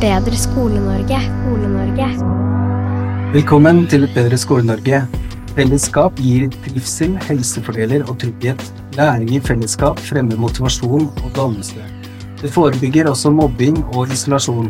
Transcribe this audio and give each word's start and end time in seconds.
bedre 0.00 0.36
Skole-Norge. 0.36 1.18
Skole-Norge. 1.24 2.06
Velkommen 3.32 3.86
til 3.88 4.04
Et 4.04 4.12
bedre 4.12 4.36
Skole-Norge. 4.36 4.98
Fellesskap 5.56 6.18
gir 6.20 6.50
trivsel, 6.66 7.14
helsefordeler 7.24 8.04
og 8.04 8.18
trygghet. 8.20 8.60
Læring 8.98 9.30
i 9.36 9.40
fellesskap 9.40 10.00
fremmer 10.04 10.36
motivasjon 10.36 11.08
og 11.08 11.30
dannelse. 11.36 11.80
Det 12.42 12.52
forebygger 12.52 13.08
også 13.08 13.32
mobbing 13.32 13.78
og 13.94 14.12
isolasjon. 14.12 14.68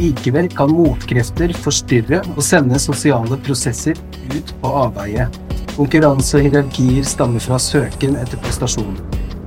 Likevel 0.00 0.48
kan 0.56 0.72
motkrefter 0.72 1.52
forstyrre 1.60 2.22
og 2.32 2.42
sende 2.42 2.80
sosiale 2.80 3.36
prosesser 3.44 4.00
ut 4.32 4.54
på 4.62 4.72
avveie. 4.86 5.28
Konkurranse 5.76 6.38
og 6.40 6.48
hierarkier 6.48 7.04
stammer 7.04 7.44
fra 7.44 7.60
søken 7.60 8.16
etter 8.16 8.40
prestasjon. 8.40 8.96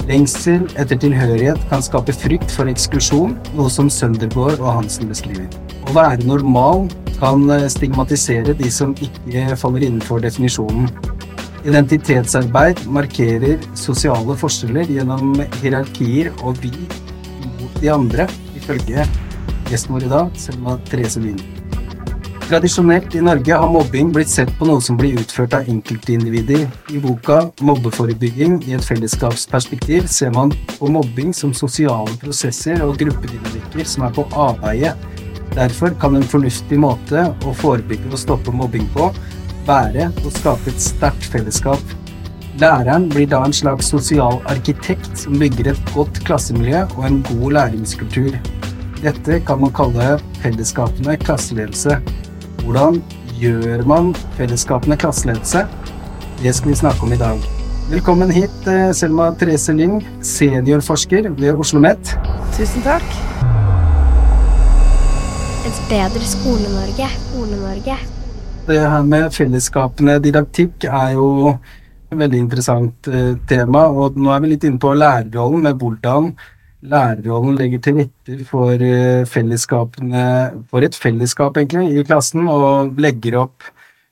Lengsel 0.08 0.64
etter 0.80 0.96
tilhørighet 1.04 1.60
kan 1.68 1.82
skape 1.84 2.14
frykt 2.16 2.54
for 2.54 2.70
eksklusjon, 2.71 3.34
noe 3.57 3.71
som 3.71 3.89
Søndergaard 3.92 4.61
og 4.61 4.70
Hansen 4.78 5.10
beskriver. 5.11 5.50
Å 5.83 5.96
være 5.97 6.24
normal 6.28 6.86
kan 7.18 7.43
eh, 7.52 7.68
stigmatisere 7.71 8.56
de 8.56 8.71
som 8.71 8.96
ikke 9.04 9.57
faller 9.60 9.83
innenfor 9.89 10.24
definisjonen. 10.24 10.88
Identitetsarbeid 11.68 12.86
markerer 12.88 13.60
sosiale 13.75 14.38
forskjeller 14.39 14.88
gjennom 14.96 15.36
hierarkier 15.60 16.32
og 16.39 16.64
vi 16.64 16.71
mot 17.44 17.82
de 17.83 17.92
andre, 17.92 18.30
ifølge 18.55 19.04
gjesten 19.68 19.97
vår 19.97 20.08
i 20.08 20.16
dag, 20.16 20.36
Selma 20.39 20.80
Therese 20.88 21.19
Lind. 21.19 21.57
Tradisjonelt 22.47 23.15
i 23.15 23.19
Norge 23.19 23.56
har 23.60 23.68
mobbing 23.68 24.14
blitt 24.15 24.29
sett 24.32 24.54
på 24.55 24.64
noe 24.69 24.79
som 24.79 24.96
blir 24.96 25.18
utført 25.19 25.51
av 25.57 25.68
enkeltindivider. 25.68 26.61
I 26.96 27.00
boka 27.04 27.42
'Mobbeforebygging 27.60 28.61
i 28.69 28.75
et 28.78 28.86
fellesskapsperspektiv' 28.88 30.07
ser 30.07 30.32
man 30.32 30.54
på 30.78 30.88
mobbing 30.88 31.33
som 31.36 31.52
sosiale 31.54 32.14
prosesser 32.22 32.80
og 32.86 32.95
gruppedynamikker 33.02 33.83
som 33.83 34.05
er 34.08 34.14
på 34.16 34.23
avveie. 34.31 34.94
Derfor 35.57 35.91
kan 35.99 36.16
en 36.16 36.23
fornuftig 36.23 36.80
måte 36.80 37.25
å 37.44 37.52
forebygge 37.53 38.13
og 38.13 38.22
stoppe 38.22 38.53
mobbing 38.55 38.88
på 38.95 39.09
være 39.67 40.07
å 40.23 40.31
skape 40.31 40.72
et 40.72 40.79
sterkt 40.79 41.27
fellesskap. 41.33 41.83
Læreren 42.61 43.09
blir 43.09 43.27
da 43.27 43.41
en 43.44 43.53
slags 43.53 43.91
sosial 43.91 44.39
arkitekt 44.47 45.17
som 45.17 45.35
bygger 45.35 45.73
et 45.73 45.91
godt 45.91 46.23
klassemiljø 46.23 46.85
og 46.95 47.03
en 47.09 47.19
god 47.27 47.52
læringskultur. 47.59 48.39
Dette 49.03 49.41
kan 49.44 49.59
man 49.59 49.75
kalle 49.75 50.16
fellesskapende 50.39 51.17
klasseledelse. 51.27 52.00
Hvordan 52.67 52.97
gjør 53.39 53.85
man 53.87 54.09
fellesskapende 54.35 54.97
klasseledelse? 54.99 55.61
Det 56.41 56.51
skal 56.55 56.73
vi 56.73 56.75
snakke 56.75 57.05
om 57.05 57.13
i 57.15 57.19
dag. 57.21 57.45
Velkommen 57.87 58.31
hit, 58.35 58.57
eh, 58.67 58.91
Selma 58.91 59.29
Therese 59.39 59.71
Lyng, 59.71 60.01
seniorforsker 60.21 61.29
ved 61.29 61.53
Oslo 61.53 61.59
OsloMet. 61.59 62.11
Tusen 62.57 62.83
takk. 62.83 63.07
Et 65.69 65.79
bedre 65.88 66.25
Skole-Norge. 66.33 67.07
Skole-Norge. 67.21 67.95
Det 68.67 68.79
her 68.79 69.01
med 69.03 69.31
fellesskapende 69.31 70.19
didaktikk 70.19 70.83
er 70.83 71.13
jo 71.13 71.55
et 72.11 72.19
veldig 72.19 72.39
interessant 72.39 73.07
eh, 73.07 73.38
tema, 73.47 73.88
og 73.88 74.19
nå 74.19 74.35
er 74.35 74.43
vi 74.43 74.47
litt 74.47 74.67
inne 74.67 74.79
på 74.79 74.91
lærerrollen 74.91 75.63
med 75.63 75.79
hvordan 75.79 76.33
lærerrollen 76.86 77.58
legger 77.58 77.81
til 77.81 78.02
rette 78.02 78.38
for 78.45 78.83
eh, 78.83 79.23
for 80.70 80.86
et 80.86 80.95
fellesskap 80.95 81.58
egentlig, 81.58 81.97
i 81.97 82.06
klassen, 82.06 82.47
og 82.47 83.00
legger 83.02 83.39
opp 83.44 83.66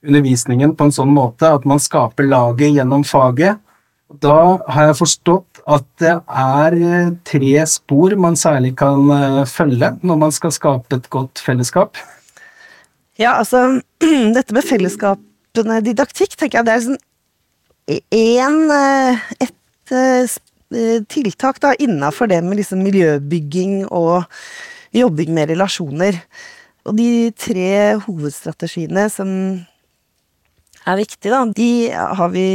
undervisningen 0.06 0.76
på 0.78 0.88
en 0.88 0.96
sånn 0.96 1.14
måte 1.14 1.50
at 1.50 1.66
man 1.66 1.82
skaper 1.82 2.28
laget 2.30 2.76
gjennom 2.76 3.06
faget. 3.08 3.62
Da 4.22 4.62
har 4.70 4.92
jeg 4.92 5.00
forstått 5.00 5.62
at 5.66 5.86
det 6.02 6.14
er 6.14 6.78
eh, 6.78 7.14
tre 7.26 7.54
spor 7.70 8.16
man 8.22 8.38
særlig 8.40 8.76
kan 8.82 9.10
eh, 9.14 9.42
følge 9.50 9.96
når 10.06 10.22
man 10.28 10.36
skal 10.36 10.54
skape 10.54 11.00
et 11.00 11.10
godt 11.14 11.42
fellesskap. 11.42 11.98
Ja, 13.18 13.38
altså 13.40 13.82
Dette 14.36 14.54
med 14.54 14.66
fellesskapene 14.68 15.82
didaktikk, 15.86 16.36
tenker 16.38 16.62
jeg 16.62 16.68
det 16.68 16.74
er 16.76 16.88
sånn 16.90 17.04
én 18.16 18.58
et 19.40 19.54
Eh, 19.94 20.26
tiltak 21.12 21.60
da 21.64 21.74
innafor 21.80 22.30
det 22.32 22.42
med 22.44 22.60
liksom 22.60 22.82
miljøbygging 22.86 23.86
og 23.94 24.26
jobbing 24.96 25.34
med 25.36 25.54
relasjoner. 25.54 26.18
Og 26.86 26.98
de 26.98 27.32
tre 27.38 27.96
hovedstrategiene 28.06 29.08
som 29.14 29.30
er 30.86 31.00
viktige, 31.00 31.32
da, 31.34 31.42
de 31.50 31.70
har 31.90 32.30
vi 32.34 32.48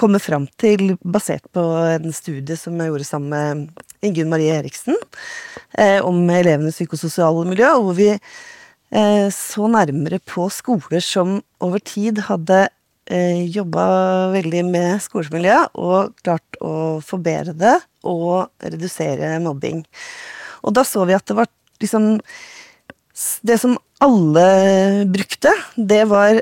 kommet 0.00 0.24
fram 0.24 0.46
til 0.60 0.94
basert 1.04 1.44
på 1.52 1.64
en 1.98 2.14
studie 2.16 2.56
som 2.56 2.78
jeg 2.80 2.88
gjorde 2.88 3.08
sammen 3.08 3.34
med 3.34 3.84
Ingunn 4.06 4.30
Marie 4.32 4.54
Eriksen 4.56 4.96
eh, 5.76 6.00
om 6.00 6.22
elevenes 6.32 6.78
psykososiale 6.78 7.44
miljø, 7.48 7.68
hvor 7.84 7.98
vi 7.98 8.08
eh, 8.14 9.26
så 9.34 9.68
nærmere 9.68 10.22
på 10.24 10.48
skoler 10.48 11.04
som 11.04 11.42
over 11.60 11.84
tid 11.84 12.22
hadde 12.30 12.64
eh, 13.10 13.44
jobba 13.50 13.84
veldig 14.34 14.64
med 14.68 15.02
skolemiljøet 15.04 15.76
og 15.80 16.14
klart 16.22 16.60
å 16.64 16.74
forbedre 17.04 17.54
det 17.58 17.76
og 18.06 18.48
redusere 18.64 19.36
mobbing. 19.44 19.82
Og 20.64 20.74
da 20.76 20.84
så 20.86 21.04
vi 21.08 21.16
at 21.16 21.26
det 21.28 21.38
var 21.38 21.50
liksom 21.80 22.18
Det 23.44 23.58
som 23.60 23.74
alle 24.00 25.04
brukte, 25.04 25.50
det 25.76 26.06
var 26.08 26.38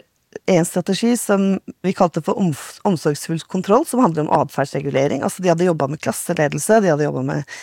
en 0.46 0.64
strategi 0.64 1.16
som 1.18 1.58
vi 1.82 1.92
kalte 1.92 2.22
for 2.22 2.38
omsorgsfull 2.86 3.40
kontroll, 3.50 3.86
som 3.86 4.02
handler 4.04 4.26
om 4.26 4.30
atferdsregulering. 4.36 5.24
Altså 5.26 5.42
de 5.42 5.50
hadde 5.50 5.66
jobba 5.66 5.88
med 5.90 6.00
klasseledelse, 6.04 6.78
de 6.78 6.92
hadde 6.92 7.08
jobba 7.08 7.24
med 7.32 7.58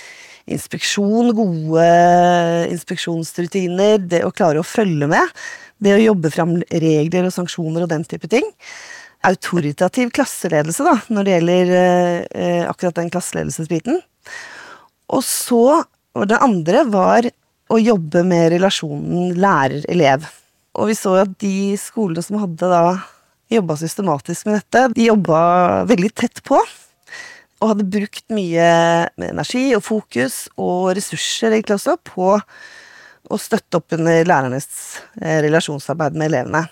inspeksjon, 0.52 1.32
gode 1.38 1.86
inspeksjonsrutiner, 2.74 4.04
det 4.04 4.26
å 4.26 4.34
klare 4.36 4.62
å 4.62 4.68
følge 4.68 5.08
med. 5.10 5.32
Det 5.84 5.96
å 5.96 6.04
jobbe 6.04 6.32
fram 6.32 6.58
regler 6.72 7.28
og 7.28 7.34
sanksjoner 7.36 7.86
og 7.86 7.92
den 7.92 8.06
type 8.08 8.30
ting 8.32 8.48
autoritativ 9.26 10.12
klasseledelse, 10.14 10.86
da, 10.86 11.00
når 11.10 11.26
det 11.26 11.34
gjelder 11.34 11.72
eh, 12.30 12.64
akkurat 12.70 13.00
den 13.00 13.10
klasseledelsesbiten. 13.10 13.98
Og 15.10 15.24
så 15.26 15.82
og 16.16 16.30
det 16.32 16.40
andre 16.44 16.86
var 16.88 17.28
å 17.72 17.80
jobbe 17.82 18.22
med 18.28 18.54
relasjonen 18.54 19.34
lærer-elev. 19.42 20.24
Og 20.80 20.92
vi 20.92 20.96
så 20.98 21.16
at 21.24 21.34
de 21.42 21.76
skolene 21.80 22.24
som 22.24 22.40
hadde 22.40 22.70
da 22.72 22.86
jobba 23.52 23.76
systematisk 23.80 24.48
med 24.48 24.60
dette, 24.62 24.88
de 24.96 25.10
jobba 25.10 25.40
veldig 25.90 26.12
tett 26.16 26.42
på. 26.48 26.60
Og 27.60 27.72
hadde 27.72 27.88
brukt 27.98 28.24
mye 28.36 28.70
energi 29.28 29.68
og 29.76 29.84
fokus 29.86 30.46
og 30.56 30.94
ressurser 30.98 31.56
egentlig 31.56 31.78
også 31.80 31.98
på 32.08 32.32
å 33.30 33.38
støtte 33.42 33.80
opp 33.80 33.96
under 33.98 34.26
lærernes 34.28 34.68
eh, 35.22 35.40
relasjonsarbeid 35.46 36.18
med 36.18 36.32
elevene. 36.32 36.66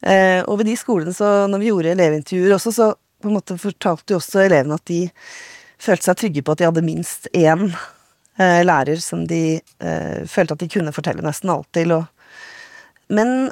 Eh, 0.00 0.40
og 0.44 0.60
ved 0.60 0.70
de 0.70 0.76
skolene, 0.80 1.14
så 1.16 1.46
når 1.50 1.62
vi 1.62 1.70
gjorde 1.70 1.94
elevintervjuer 1.94 2.56
også, 2.56 2.74
så 2.76 2.90
på 3.20 3.28
en 3.28 3.36
måte 3.36 3.58
fortalte 3.60 4.14
jo 4.14 4.20
også 4.20 4.44
elevene 4.46 4.78
at 4.80 4.86
de 4.88 5.02
følte 5.80 6.08
seg 6.08 6.20
trygge 6.20 6.44
på 6.44 6.54
at 6.54 6.60
de 6.60 6.68
hadde 6.68 6.84
minst 6.84 7.28
én 7.36 7.66
eh, 7.68 8.60
lærer 8.64 9.00
som 9.04 9.26
de 9.28 9.60
følte 10.28 10.56
at 10.56 10.62
de 10.62 10.70
kunne 10.72 10.92
fortelle 10.96 11.24
nesten 11.24 11.52
alt 11.52 11.68
til. 11.76 11.96
Men 13.12 13.50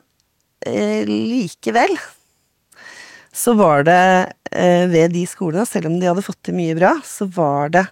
likevel 1.09 1.93
så 3.33 3.53
var 3.55 3.85
det 3.87 4.01
ved 4.91 5.13
de 5.15 5.23
skolene, 5.29 5.67
selv 5.69 5.91
om 5.91 5.99
de 6.01 6.09
hadde 6.09 6.25
fått 6.25 6.41
til 6.49 6.57
mye 6.57 6.75
bra, 6.77 6.95
så 7.07 7.29
var 7.31 7.71
det 7.77 7.85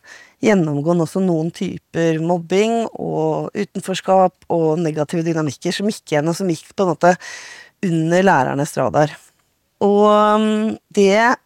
gjennomgående 0.45 1.07
også 1.07 1.23
noen 1.25 1.49
typer 1.55 2.21
mobbing 2.25 2.83
og 2.93 3.55
utenforskap 3.57 4.49
og 4.53 4.83
negative 4.83 5.25
dynamikker 5.27 5.75
som 5.75 5.89
gikk 5.91 6.13
igjen, 6.13 6.29
og 6.29 6.37
som 6.37 6.51
gikk 6.51 6.75
på 6.75 6.85
en 6.85 6.93
måte 6.93 7.15
under 7.87 8.27
lærernes 8.27 8.77
radar. 8.79 9.15
Og 9.85 10.05
um, 10.09 10.77
det 10.97 11.37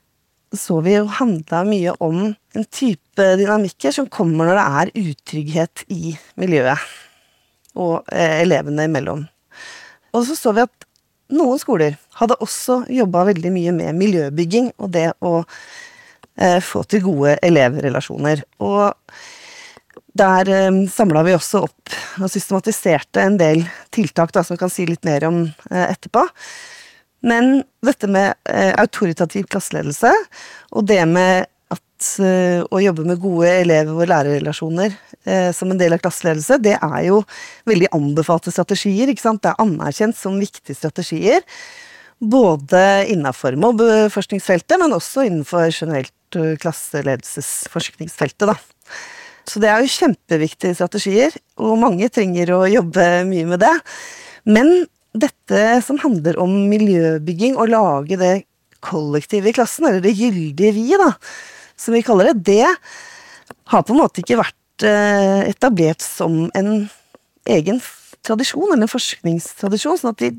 så 0.56 0.80
vi 0.82 0.96
jo 0.96 1.06
handla 1.20 1.62
mye 1.66 1.94
om 2.02 2.22
en 2.32 2.66
type 2.74 3.26
dynamikker 3.38 3.94
som 3.94 4.08
kommer 4.10 4.48
når 4.48 4.58
det 4.58 4.66
er 4.80 5.10
utrygghet 5.10 5.84
i 5.94 6.14
miljøet, 6.40 6.78
og 7.78 8.00
eh, 8.10 8.40
elevene 8.42 8.88
imellom. 8.88 9.22
Og 10.10 10.26
så 10.26 10.34
så 10.34 10.54
vi 10.56 10.64
at 10.66 10.88
noen 11.30 11.60
skoler 11.62 11.94
hadde 12.18 12.38
også 12.42 12.80
jobba 12.90 13.28
veldig 13.28 13.52
mye 13.54 13.74
med 13.76 13.98
miljøbygging 14.00 14.72
og 14.80 14.90
det 14.96 15.12
å 15.22 15.44
få 16.64 16.82
til 16.88 17.04
gode 17.04 17.36
elevrelasjoner. 17.44 18.42
Og 18.64 18.94
der 20.18 20.48
eh, 20.50 20.80
samla 20.90 21.22
vi 21.26 21.36
også 21.36 21.64
opp 21.66 21.94
og 22.20 22.30
systematiserte 22.32 23.22
en 23.22 23.38
del 23.40 23.62
tiltak 23.94 24.34
da, 24.34 24.44
som 24.44 24.56
vi 24.56 24.64
kan 24.64 24.72
si 24.72 24.86
litt 24.88 25.06
mer 25.06 25.26
om 25.28 25.44
eh, 25.46 25.86
etterpå. 25.86 26.26
Men 27.26 27.62
dette 27.84 28.08
med 28.10 28.34
eh, 28.48 28.72
autoritativ 28.80 29.48
klasseledelse, 29.52 30.12
og 30.72 30.86
det 30.88 31.02
med 31.08 31.46
at 31.70 32.08
eh, 32.24 32.62
å 32.64 32.80
jobbe 32.82 33.04
med 33.06 33.20
gode 33.22 33.50
elever- 33.60 33.92
og 33.92 34.08
lærerrelasjoner 34.08 34.94
eh, 35.28 35.50
som 35.56 35.70
en 35.70 35.80
del 35.80 35.94
av 35.94 36.02
klasseledelse, 36.02 36.58
det 36.64 36.78
er 36.78 37.02
jo 37.10 37.20
veldig 37.68 37.92
anbefalte 37.96 38.54
strategier. 38.54 39.12
ikke 39.12 39.26
sant? 39.26 39.44
Det 39.44 39.52
er 39.52 39.62
anerkjent 39.62 40.18
som 40.18 40.40
viktige 40.40 40.78
strategier. 40.78 41.44
Både 42.20 43.06
innafor 43.12 43.54
mobbeforskningsfeltet, 43.60 44.80
men 44.80 44.96
også 44.96 45.28
innenfor 45.28 45.68
generelt 45.70 46.12
eh, 46.38 46.56
klasseledelsesforskningsfeltet. 46.60 48.46
da. 48.50 48.56
Så 49.48 49.62
det 49.62 49.70
er 49.70 49.82
jo 49.82 49.90
kjempeviktige 49.90 50.76
strategier, 50.78 51.34
og 51.58 51.78
mange 51.80 52.10
trenger 52.12 52.52
å 52.54 52.60
jobbe 52.70 53.06
mye 53.28 53.48
med 53.48 53.62
det. 53.64 53.74
Men 54.44 54.84
dette 55.16 55.80
som 55.82 55.98
handler 56.02 56.38
om 56.40 56.52
miljøbygging, 56.70 57.56
å 57.58 57.66
lage 57.66 58.18
det 58.20 58.34
kollektivet 58.84 59.50
i 59.50 59.56
klassen, 59.56 59.88
eller 59.88 60.04
det 60.04 60.14
gyldige 60.16 60.74
vi, 60.76 60.86
da, 61.00 61.12
som 61.76 61.96
vi 61.96 62.04
kaller 62.06 62.30
det, 62.30 62.44
det 62.46 62.68
har 63.72 63.82
på 63.86 63.94
en 63.94 64.02
måte 64.02 64.22
ikke 64.22 64.40
vært 64.40 64.86
eh, 64.86 65.48
etablert 65.50 66.04
som 66.04 66.46
en 66.56 66.70
egen 67.50 67.80
tradisjon, 68.26 68.70
eller 68.70 68.86
en 68.86 68.92
forskningstradisjon. 68.92 69.98
sånn 70.00 70.14
at 70.14 70.24
vi 70.24 70.30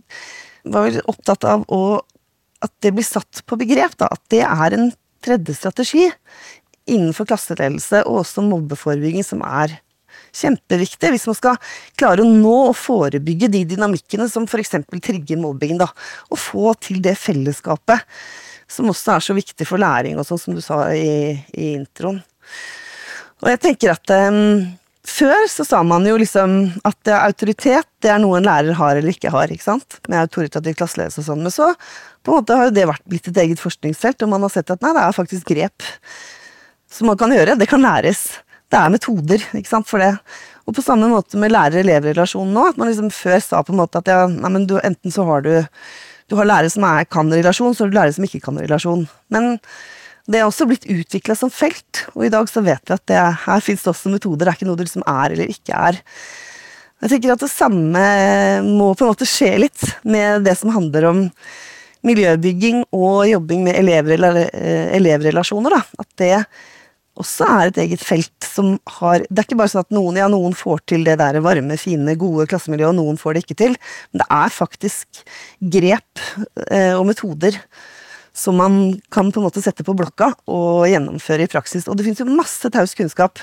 var 0.72 0.98
opptatt 1.10 1.46
av 1.50 1.66
å, 1.74 2.00
at 2.62 2.74
det 2.86 2.94
blir 2.96 3.08
satt 3.08 3.44
på 3.46 3.58
begrep, 3.60 3.98
da, 4.00 4.12
at 4.12 4.22
det 4.34 4.44
er 4.46 4.78
en 4.78 4.92
tredje 5.24 5.56
strategi 5.58 6.08
innenfor 6.90 7.30
klasseledelse 7.30 8.04
og 8.08 8.24
også 8.24 8.44
mobbeforebygging 8.46 9.26
som 9.26 9.44
er 9.46 9.78
kjempeviktig 10.36 11.12
hvis 11.14 11.28
man 11.30 11.38
skal 11.38 11.74
klare 12.00 12.24
å 12.24 12.30
nå 12.30 12.56
og 12.70 12.78
forebygge 12.80 13.52
de 13.52 13.64
dynamikkene 13.74 14.28
som 14.32 14.48
f.eks. 14.48 14.78
trigger 15.04 15.40
mobbing, 15.42 15.78
da, 15.82 15.90
og 16.32 16.40
få 16.40 16.74
til 16.80 17.02
det 17.04 17.18
fellesskapet 17.20 18.08
som 18.72 18.88
også 18.92 19.18
er 19.18 19.26
så 19.26 19.36
viktig 19.36 19.68
for 19.68 19.82
læring, 19.82 20.16
og 20.16 20.28
sånn 20.28 20.40
som 20.40 20.56
du 20.56 20.62
sa 20.64 20.86
i, 20.96 21.36
i 21.52 21.74
introen. 21.76 22.22
Og 23.42 23.50
jeg 23.52 23.60
tenker 23.66 23.92
at 23.92 24.14
um, 24.32 24.64
før 25.22 25.48
så 25.52 25.66
sa 25.68 25.82
man 25.86 26.06
jo 26.08 26.18
liksom 26.20 26.60
at 26.88 27.12
autoritet 27.14 27.88
det 28.04 28.12
er 28.12 28.22
noe 28.22 28.40
en 28.40 28.48
lærer 28.48 28.78
har 28.78 28.98
eller 28.98 29.14
ikke 29.14 29.32
har, 29.34 29.52
ikke 29.54 29.68
sant? 29.68 30.00
med 30.10 30.24
autoritativ 30.24 30.78
klasseledelse 30.80 31.22
og 31.22 31.28
sånn. 31.28 31.44
Men 31.46 31.54
så 31.54 31.72
på 32.26 32.32
en 32.32 32.40
måte 32.42 32.58
har 32.58 32.70
jo 32.70 32.76
det 32.76 32.88
vært 32.90 33.06
blitt 33.10 33.30
et 33.30 33.42
eget 33.44 33.62
forskningsfelt, 33.62 34.26
og 34.26 34.32
man 34.34 34.46
har 34.46 34.54
sett 34.54 34.74
at 34.74 34.82
nei, 34.84 34.94
det 34.98 35.04
er 35.04 35.18
faktisk 35.18 35.52
grep 35.52 35.90
som 36.92 37.12
man 37.12 37.20
kan 37.20 37.34
gjøre. 37.34 37.58
Det 37.60 37.70
kan 37.70 37.84
læres. 37.84 38.26
Det 38.72 38.80
er 38.80 38.94
metoder 38.94 39.46
ikke 39.58 39.70
sant, 39.70 39.90
for 39.90 40.02
det. 40.02 40.14
Og 40.70 40.76
på 40.78 40.84
samme 40.86 41.10
måte 41.12 41.40
med 41.40 41.54
lærer-elev-relasjonen 41.54 42.54
nå. 42.56 42.68
At 42.72 42.80
man 42.80 42.92
liksom 42.92 43.10
før 43.14 43.40
sa 43.44 43.62
på 43.66 43.76
en 43.76 43.82
måte 43.82 44.02
at 44.02 44.12
ja, 44.12 44.26
nei, 44.32 44.52
men 44.54 44.68
du, 44.70 44.78
enten 44.82 45.14
så 45.14 45.26
har 45.28 45.46
du 45.46 45.54
du 46.32 46.38
har 46.40 46.48
lærere 46.48 46.72
som 46.72 46.86
er 46.88 47.08
kan-relasjon, 47.12 47.74
så 47.76 47.84
har 47.84 47.90
du 47.92 47.98
lærere 47.98 48.16
som 48.16 48.24
ikke 48.24 48.40
kan-relasjon. 48.46 49.02
Men 49.36 49.58
det 50.30 50.40
er 50.40 50.46
også 50.46 50.68
blitt 50.70 50.86
utvikla 50.90 51.36
som 51.38 51.52
felt, 51.54 52.06
og 52.14 52.26
i 52.28 52.32
dag 52.34 52.50
så 52.50 52.64
vet 52.66 52.84
vi 52.86 52.96
at 52.96 53.06
det, 53.10 53.20
her 53.46 53.64
fins 53.66 53.84
det 53.86 53.92
også 53.94 54.12
metoder. 54.14 54.46
Det 54.46 54.52
er 54.52 54.60
ikke 54.60 54.70
noe 54.70 54.80
du 54.80 54.86
liksom 54.86 55.06
er 55.10 55.36
eller 55.36 55.52
ikke 55.52 55.78
er. 55.78 56.00
Jeg 57.02 57.16
tenker 57.16 57.34
at 57.34 57.42
det 57.42 57.50
samme 57.50 58.02
må 58.68 58.92
på 58.94 59.06
en 59.06 59.12
måte 59.14 59.26
skje 59.30 59.56
litt 59.64 59.86
med 60.06 60.46
det 60.46 60.54
som 60.60 60.74
handler 60.76 61.08
om 61.10 61.24
miljøbygging 62.06 62.84
og 62.94 63.26
jobbing 63.30 63.66
med 63.66 63.80
elevrelasjoner. 63.82 65.74
Da. 65.74 65.82
At 66.02 66.10
det 66.22 66.36
også 67.22 67.48
er 67.50 67.72
et 67.72 67.80
eget 67.84 68.04
felt 68.06 68.46
som 68.46 68.76
har 68.98 69.26
Det 69.28 69.42
er 69.42 69.48
ikke 69.48 69.58
bare 69.60 69.72
sånn 69.74 69.86
at 69.86 69.94
noen, 69.94 70.18
ja, 70.20 70.28
noen 70.32 70.54
får 70.58 70.84
til 70.90 71.04
det 71.08 71.18
der 71.22 71.42
varme, 71.44 71.78
fine, 71.80 72.16
gode 72.20 72.48
klassemiljøet, 72.52 72.94
og 72.94 73.00
noen 73.00 73.20
får 73.20 73.34
det 73.34 73.44
ikke 73.46 73.60
til. 73.64 73.76
Men 74.12 74.24
det 74.24 74.30
er 74.38 74.54
faktisk 74.54 75.24
grep 75.74 76.24
eh, 76.70 76.94
og 76.96 77.06
metoder 77.10 77.58
som 78.34 78.58
man 78.58 78.82
kan 79.12 79.32
på 79.32 79.42
en 79.42 79.48
måte 79.48 79.64
sette 79.64 79.84
på 79.84 79.96
blokka 79.98 80.32
og 80.52 80.88
gjennomføre 80.90 81.46
i 81.46 81.52
praksis. 81.52 81.88
Og 81.88 81.98
det 81.98 82.08
finnes 82.08 82.22
jo 82.24 82.30
masse 82.32 82.72
taus 82.74 82.96
kunnskap 82.98 83.42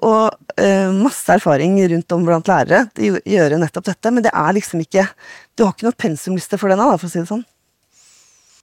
og 0.00 0.32
eh, 0.56 0.88
masse 0.92 1.28
erfaring 1.34 1.76
rundt 1.92 2.14
om 2.16 2.22
blant 2.24 2.48
lærere 2.48 2.86
til 2.96 3.18
å 3.18 3.22
gjøre 3.28 3.58
nettopp 3.60 3.90
dette, 3.90 4.12
men 4.12 4.24
det 4.24 4.32
er 4.32 4.54
liksom 4.56 4.80
ikke 4.80 5.04
Du 5.52 5.66
har 5.66 5.74
ikke 5.74 5.90
noe 5.90 5.98
pensumliste 5.98 6.56
for 6.60 6.72
denne, 6.72 6.86
da, 6.88 6.96
for 6.96 7.10
å 7.10 7.12
si 7.12 7.20
det 7.20 7.28
sånn. 7.28 7.42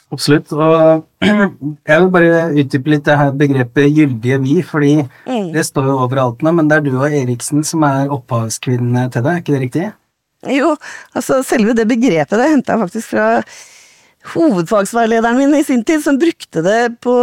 Absolutt. 0.09 0.49
Og 0.57 1.05
jeg 1.89 2.01
vil 2.01 2.09
bare 2.13 2.47
utdype 2.57 2.93
litt 2.95 3.05
det 3.05 3.17
her 3.19 3.33
begrepet 3.37 3.91
'gyldige 3.93 4.39
vi', 4.41 4.63
fordi 4.65 4.93
mm. 5.05 5.51
det 5.53 5.65
står 5.67 5.91
jo 5.91 5.99
overalt 6.07 6.41
nå, 6.41 6.53
men 6.57 6.69
det 6.69 6.79
er 6.79 6.87
du 6.87 6.95
og 6.95 7.13
Eriksen 7.13 7.61
som 7.67 7.85
er 7.85 8.09
opphavskvinne 8.13 9.05
til 9.13 9.25
det, 9.25 9.35
er 9.35 9.43
ikke 9.43 9.55
det 9.55 9.65
riktig? 9.67 9.89
Jo, 10.49 10.71
altså 11.13 11.41
selve 11.43 11.75
det 11.75 11.85
begrepet 11.89 12.39
det 12.39 12.47
henta 12.47 12.73
jeg 12.73 12.81
faktisk 12.87 13.11
fra 13.11 13.27
hovedfagsveilederen 14.27 15.37
min 15.37 15.53
i 15.55 15.63
sin 15.63 15.81
tid, 15.87 16.01
som 16.03 16.17
brukte 16.19 16.61
det 16.65 16.79
på 17.03 17.13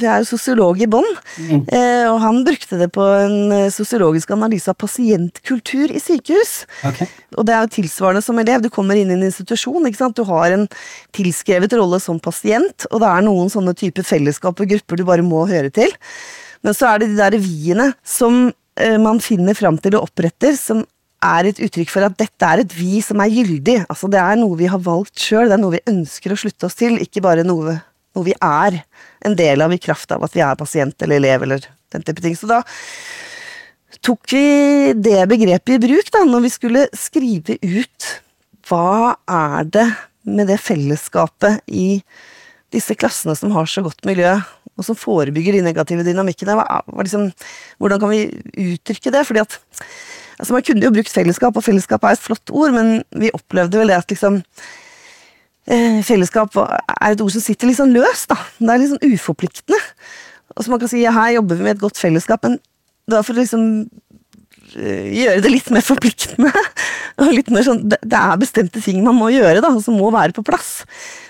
Jeg 0.00 0.08
er 0.08 0.22
jo 0.22 0.28
sosiolog 0.30 0.80
i 0.80 0.88
bånn, 0.90 1.06
mm. 1.36 1.66
eh, 1.68 2.06
og 2.08 2.18
han 2.22 2.40
brukte 2.46 2.78
det 2.80 2.88
på 2.94 3.04
en 3.04 3.52
eh, 3.52 3.68
sosiologisk 3.72 4.32
analyse 4.34 4.72
av 4.72 4.78
pasientkultur 4.80 5.92
i 5.92 6.00
sykehus. 6.02 6.54
Okay. 6.88 7.10
Og 7.36 7.46
det 7.46 7.54
er 7.54 7.66
jo 7.66 7.74
tilsvarende 7.76 8.24
som 8.24 8.40
elev. 8.40 8.64
Du 8.64 8.72
kommer 8.72 8.98
inn 8.98 9.12
i 9.12 9.16
en 9.18 9.26
institusjon, 9.28 9.84
ikke 9.86 10.00
sant. 10.00 10.16
Du 10.16 10.26
har 10.28 10.56
en 10.56 10.66
tilskrevet 11.16 11.76
rolle 11.76 12.00
som 12.02 12.20
pasient, 12.22 12.88
og 12.90 13.04
det 13.04 13.12
er 13.12 13.28
noen 13.28 13.52
sånne 13.52 13.76
typer 13.76 14.06
fellesskap 14.06 14.60
og 14.60 14.74
grupper 14.74 15.00
du 15.00 15.06
bare 15.08 15.26
må 15.26 15.44
høre 15.50 15.72
til. 15.74 15.92
Men 16.64 16.76
så 16.76 16.94
er 16.94 17.02
det 17.02 17.12
de 17.12 17.20
der 17.20 17.36
viene 17.42 17.92
som 18.06 18.46
eh, 18.80 18.96
man 19.02 19.20
finner 19.22 19.58
fram 19.58 19.78
til 19.82 19.98
og 19.98 20.08
oppretter, 20.08 20.56
som 20.58 20.86
er 21.24 21.48
et 21.48 21.60
uttrykk 21.62 21.90
for 21.92 22.06
at 22.06 22.16
dette 22.18 22.48
er 22.48 22.62
et 22.62 22.74
vi 22.76 23.00
som 23.04 23.20
er 23.22 23.32
gyldig. 23.32 23.78
Altså 23.86 24.10
Det 24.12 24.20
er 24.20 24.40
noe 24.40 24.58
vi 24.58 24.70
har 24.70 24.82
valgt 24.82 25.22
sjøl, 25.22 25.48
det 25.48 25.56
er 25.56 25.62
noe 25.62 25.76
vi 25.76 25.84
ønsker 25.92 26.32
å 26.32 26.40
slutte 26.40 26.68
oss 26.68 26.78
til, 26.78 26.98
ikke 27.02 27.24
bare 27.24 27.46
noe, 27.46 27.78
noe, 28.16 28.26
vi 28.26 28.36
er 28.36 28.80
en 29.26 29.36
del 29.38 29.64
av 29.64 29.72
i 29.74 29.80
kraft 29.82 30.12
av 30.12 30.24
at 30.26 30.36
vi 30.36 30.44
er 30.44 30.58
pasient 30.58 31.02
eller 31.02 31.20
elev 31.20 31.46
eller 31.46 31.66
den 31.94 32.04
type 32.06 32.22
ting. 32.24 32.36
Så 32.38 32.48
da 32.50 32.62
tok 34.04 34.28
vi 34.32 34.92
det 34.98 35.24
begrepet 35.30 35.76
i 35.76 35.82
bruk 35.82 36.12
da, 36.14 36.24
når 36.28 36.46
vi 36.46 36.52
skulle 36.52 36.86
skrive 36.96 37.58
ut 37.62 38.12
hva 38.66 39.14
er 39.30 39.68
det 39.70 39.86
med 40.26 40.48
det 40.50 40.58
fellesskapet 40.58 41.62
i 41.70 42.02
disse 42.74 42.96
klassene 42.98 43.36
som 43.38 43.52
har 43.54 43.68
så 43.70 43.84
godt 43.86 44.04
miljø, 44.08 44.34
og 44.76 44.84
som 44.84 44.98
forebygger 44.98 45.56
de 45.56 45.64
negative 45.64 46.04
dynamikkene. 46.04 46.56
Hva, 46.58 46.80
liksom, 47.00 47.30
hvordan 47.80 48.02
kan 48.02 48.12
vi 48.12 48.26
uttrykke 48.74 49.12
det? 49.14 49.22
Fordi 49.28 49.44
at 49.44 49.56
Altså, 50.36 50.52
man 50.52 50.64
kunne 50.66 50.84
jo 50.84 50.92
brukt 50.92 51.12
fellesskap, 51.12 51.56
og 51.56 51.64
fellesskap 51.64 52.04
er 52.04 52.16
et 52.16 52.22
flott 52.22 52.52
ord, 52.52 52.74
men 52.76 53.00
vi 53.16 53.32
opplevde 53.34 53.80
vel 53.80 53.92
det 53.92 53.98
at 54.00 54.12
liksom 54.12 54.40
eh, 54.40 56.00
Fellesskap 56.06 56.56
er 56.60 57.10
et 57.10 57.22
ord 57.24 57.32
som 57.34 57.44
sitter 57.44 57.70
litt 57.70 57.80
sånn 57.80 57.94
løst. 57.96 58.32
Det 58.60 58.70
er 58.70 58.82
litt 58.82 58.92
sånn 58.92 59.14
uforpliktende. 59.16 59.80
Og 60.56 60.64
så 60.64 60.72
man 60.72 60.80
kan 60.82 60.92
si 60.92 61.02
ja, 61.02 61.14
her 61.16 61.36
jobber 61.36 61.58
vi 61.58 61.66
med 61.66 61.76
et 61.76 61.82
godt 61.82 62.00
fellesskap, 62.00 62.44
men 62.46 62.58
det 63.06 63.16
var 63.16 63.26
for 63.26 63.36
å 63.36 63.40
liksom 63.42 63.64
eh, 64.76 65.08
gjøre 65.22 65.42
det 65.44 65.52
litt 65.52 65.68
mer 65.74 65.84
forpliktende. 65.84 66.52
og 67.20 67.32
litt 67.32 67.50
mer 67.52 67.64
sånn, 67.66 67.84
det 67.88 68.18
er 68.18 68.40
bestemte 68.40 68.82
ting 68.84 69.02
man 69.04 69.18
må 69.18 69.30
gjøre, 69.34 69.62
da, 69.64 69.72
som 69.82 69.96
må 69.98 70.10
være 70.14 70.36
på 70.36 70.44
plass. 70.46 70.82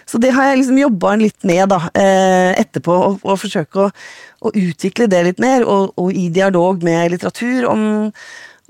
Så 0.07 0.21
det 0.23 0.33
har 0.37 0.51
jeg 0.51 0.61
liksom 0.61 0.79
jobba 0.79 1.15
litt 1.19 1.47
med 1.47 1.71
da, 1.73 1.81
eh, 1.99 2.53
etterpå, 2.63 2.95
og, 3.09 3.25
og 3.27 3.41
forsøke 3.43 3.87
å, 3.87 3.89
å, 4.47 4.53
utvikle 4.53 5.09
det 5.11 5.23
litt 5.31 5.43
mer, 5.43 5.67
og, 5.67 5.97
og 5.99 6.15
i 6.15 6.29
dialog 6.33 6.85
med 6.87 7.15
litteratur 7.15 7.67
om 7.73 7.87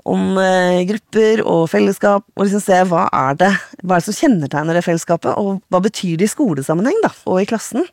om 0.07 0.37
eh, 0.41 0.85
grupper 0.89 1.43
og 1.43 1.67
fellesskap, 1.71 2.25
og 2.35 2.45
liksom 2.45 2.63
se 2.63 2.79
hva 2.89 3.07
er 3.13 3.37
det 3.39 3.51
hva 3.83 3.97
er 3.97 4.01
det 4.01 4.07
som 4.07 4.17
kjennetegner 4.17 4.77
det 4.77 4.85
fellesskapet, 4.85 5.35
og 5.35 5.61
hva 5.71 5.83
betyr 5.83 6.17
det 6.19 6.29
i 6.29 6.33
skolesammenheng 6.33 6.99
da, 7.03 7.11
og 7.27 7.41
i 7.41 7.47
klassen. 7.49 7.85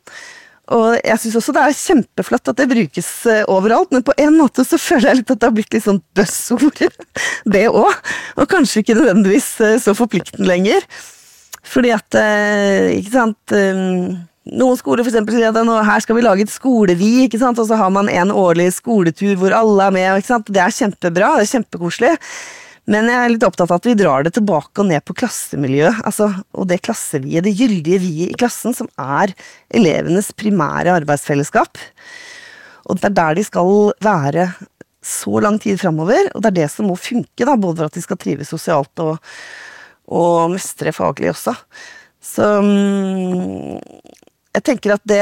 Og 0.73 0.95
jeg 0.97 1.21
syns 1.21 1.35
også 1.37 1.53
det 1.53 1.61
er 1.61 1.77
kjempeflott 1.77 2.49
at 2.49 2.61
det 2.61 2.69
brukes 2.71 3.09
eh, 3.29 3.43
overalt, 3.51 3.91
men 3.93 4.05
på 4.05 4.15
en 4.21 4.39
måte 4.39 4.65
så 4.65 4.79
føler 4.81 5.11
jeg 5.11 5.21
litt 5.21 5.33
at 5.35 5.41
det 5.41 5.49
har 5.49 5.57
blitt 5.57 5.75
litt 5.75 5.85
sånn 5.85 6.01
buzzord, 6.17 6.85
det 7.55 7.65
òg. 7.69 8.13
Og 8.39 8.49
kanskje 8.49 8.81
ikke 8.81 8.97
nødvendigvis 8.97 9.51
eh, 9.65 9.77
så 9.83 9.97
forpliktende 9.97 10.49
lenger. 10.49 10.87
Fordi 11.65 11.89
at, 11.95 12.13
ikke 12.93 13.09
sant 13.09 13.53
noen 14.45 14.77
skoler 14.77 15.05
for 15.05 15.15
sier 15.33 15.49
at 15.49 15.65
nå, 15.65 15.77
her 15.87 16.03
skal 16.03 16.17
vi 16.17 16.25
lage 16.25 16.45
et 16.45 16.53
skolevi, 16.53 17.29
og 17.33 17.63
så 17.65 17.79
har 17.79 17.89
man 17.93 18.11
en 18.11 18.33
årlig 18.33 18.69
skoletur 18.75 19.33
hvor 19.41 19.55
alle 19.57 19.87
er 19.87 19.95
med. 19.95 20.29
Det 20.51 20.61
er 20.61 20.75
kjempebra, 20.75 21.31
det 21.39 21.47
er 21.47 21.53
kjempekoselig. 21.55 22.13
Men 22.85 23.09
jeg 23.09 23.17
er 23.17 23.31
litt 23.33 23.45
opptatt 23.47 23.71
av 23.71 23.79
at 23.79 23.87
vi 23.89 23.95
drar 23.97 24.25
det 24.25 24.35
tilbake 24.35 24.83
og 24.83 24.91
ned 24.91 25.01
på 25.07 25.15
klassemiljøet. 25.17 26.03
Altså, 26.05 26.29
og 26.53 26.69
det 26.69 26.83
klasseviet, 26.85 27.47
det 27.47 27.55
gyldige 27.57 28.01
viet 28.03 28.35
i 28.35 28.37
klassen, 28.37 28.75
som 28.77 28.89
er 29.01 29.33
elevenes 29.73 30.29
primære 30.37 30.93
arbeidsfellesskap. 31.01 31.81
Og 32.85 33.01
det 33.01 33.09
er 33.09 33.17
der 33.17 33.39
de 33.39 33.47
skal 33.47 33.73
være 34.05 34.51
så 35.05 35.41
lang 35.41 35.57
tid 35.61 35.81
framover, 35.81 36.29
og 36.33 36.41
det 36.41 36.51
er 36.51 36.59
det 36.61 36.71
som 36.73 36.89
må 36.89 36.97
funke, 36.97 37.45
da, 37.45 37.57
både 37.57 37.81
for 37.81 37.89
at 37.89 37.97
de 37.97 38.05
skal 38.05 38.21
trives 38.21 38.53
sosialt 38.53 39.01
og, 39.01 39.17
og 40.13 40.53
mestre 40.53 40.93
faglig 40.93 41.33
også. 41.33 41.53
Så 42.25 42.45
um, 42.61 43.77
jeg 44.55 44.65
tenker 44.65 44.95
at 44.95 45.03
det, 45.07 45.21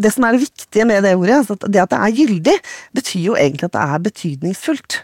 det 0.00 0.12
som 0.14 0.26
er 0.26 0.36
det 0.36 0.44
viktige 0.46 0.86
med 0.88 1.04
det 1.06 1.14
ordet, 1.18 1.42
altså 1.42 1.56
det 1.64 1.82
at 1.82 1.92
det 1.92 2.00
er 2.00 2.16
gyldig, 2.20 2.56
betyr 2.96 3.28
jo 3.30 3.36
egentlig 3.38 3.68
at 3.68 3.76
det 3.76 3.84
er 3.84 4.06
betydningsfullt. 4.08 4.98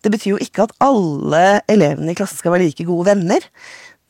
Det 0.00 0.12
betyr 0.14 0.34
jo 0.34 0.40
ikke 0.40 0.66
at 0.66 0.74
alle 0.84 1.60
elevene 1.70 2.12
i 2.12 2.18
klassen 2.18 2.40
skal 2.40 2.54
være 2.54 2.68
like 2.68 2.86
gode 2.88 3.10
venner, 3.10 3.44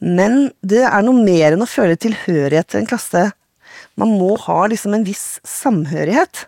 men 0.00 0.48
det 0.64 0.84
er 0.86 1.02
noe 1.04 1.24
mer 1.24 1.54
enn 1.54 1.64
å 1.64 1.68
føle 1.68 1.98
tilhørighet 2.00 2.70
til 2.70 2.80
en 2.80 2.88
klasse. 2.88 3.26
Man 4.00 4.14
må 4.16 4.32
ha 4.46 4.62
liksom 4.70 4.94
en 4.96 5.04
viss 5.04 5.38
samhørighet. 5.46 6.46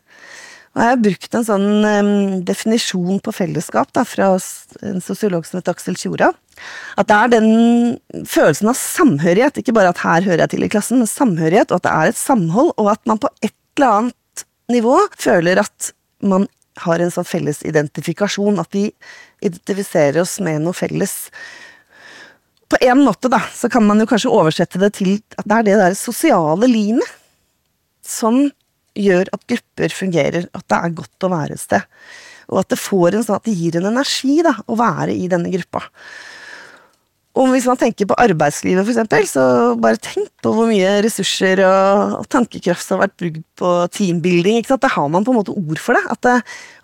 Og 0.72 0.80
jeg 0.80 0.88
har 0.88 1.02
brukt 1.04 1.37
en 1.37 1.44
sånn 1.44 1.66
um, 1.84 2.12
definisjon 2.49 3.20
på 3.20 3.34
fellesskap 3.37 3.90
da, 3.92 4.06
fra 4.08 4.30
en 4.88 5.02
sosiolog 5.04 5.44
som 5.44 5.58
heter 5.58 5.76
Aksel 5.76 5.99
Tjora. 6.00 6.30
At 7.00 7.09
det 7.09 7.16
er 7.19 7.33
den 7.33 7.50
følelsen 8.28 8.71
av 8.73 8.78
samhørighet, 8.78 9.61
ikke 9.62 9.75
bare 9.76 9.92
at 9.95 10.02
her 10.04 10.26
hører 10.26 10.45
jeg 10.45 10.54
til 10.54 10.66
i 10.66 10.71
klassen, 10.73 11.00
men 11.00 11.11
samhørighet, 11.11 11.73
og 11.73 11.81
at 11.81 11.87
det 11.87 11.92
er 11.95 12.12
et 12.12 12.21
samhold, 12.21 12.73
og 12.76 12.92
at 12.92 13.02
man 13.09 13.21
på 13.23 13.31
et 13.40 13.54
eller 13.78 13.99
annet 13.99 14.45
nivå 14.73 14.99
føler 15.19 15.62
at 15.62 15.92
man 16.23 16.47
har 16.83 17.02
en 17.02 17.12
sånn 17.12 17.28
felles 17.28 17.61
identifikasjon, 17.69 18.61
at 18.61 18.73
vi 18.73 18.87
identifiserer 19.45 20.23
oss 20.23 20.38
med 20.45 20.62
noe 20.64 20.76
felles. 20.76 21.28
På 22.73 22.78
en 22.81 23.02
måte, 23.04 23.28
da, 23.33 23.42
så 23.52 23.69
kan 23.73 23.85
man 23.85 24.00
jo 24.00 24.09
kanskje 24.09 24.33
oversette 24.33 24.81
det 24.81 24.95
til 24.97 25.16
at 25.37 25.45
det 25.45 25.59
er 25.59 25.69
det 25.69 25.78
der 25.83 25.99
sosiale 25.99 26.69
limet 26.71 27.19
som 28.02 28.47
gjør 28.99 29.28
at 29.33 29.47
grupper 29.49 29.95
fungerer, 29.95 30.49
at 30.52 30.69
det 30.69 30.78
er 30.78 30.97
godt 30.97 31.26
å 31.26 31.33
være 31.33 31.57
et 31.57 31.62
sted. 31.62 31.85
Og 32.52 32.61
at 32.62 32.73
det 32.73 32.81
får 32.81 33.16
en 33.16 33.25
sånn 33.25 33.38
at 33.38 33.49
det 33.49 33.57
gir 33.57 33.78
en 33.78 33.88
energi 33.92 34.40
da, 34.45 34.54
å 34.69 34.76
være 34.76 35.14
i 35.14 35.28
denne 35.33 35.52
gruppa. 35.52 35.85
Og 37.33 37.49
hvis 37.49 37.65
man 37.65 37.79
tenker 37.81 38.05
på 38.11 38.17
arbeidslivet, 38.21 38.85
for 38.85 38.93
eksempel, 38.93 39.25
så 39.25 39.43
bare 39.81 39.97
tenk 40.05 40.29
på 40.45 40.51
hvor 40.53 40.67
mye 40.69 40.99
ressurser 41.05 41.62
og, 41.65 42.19
og 42.19 42.27
tankekraft 42.33 42.85
som 42.85 42.99
har 42.99 43.07
vært 43.07 43.15
brukt 43.23 43.45
på 43.57 43.71
teambuilding. 43.97 44.59
ikke 44.61 44.75
sant? 44.75 44.83
Da 44.85 44.91
har 44.93 45.09
man 45.09 45.25
på 45.25 45.33
en 45.33 45.39
måte 45.39 45.55
ord 45.57 45.81
for 45.81 45.97
det. 45.97 46.03
At 46.12 46.21
det, 46.27 46.35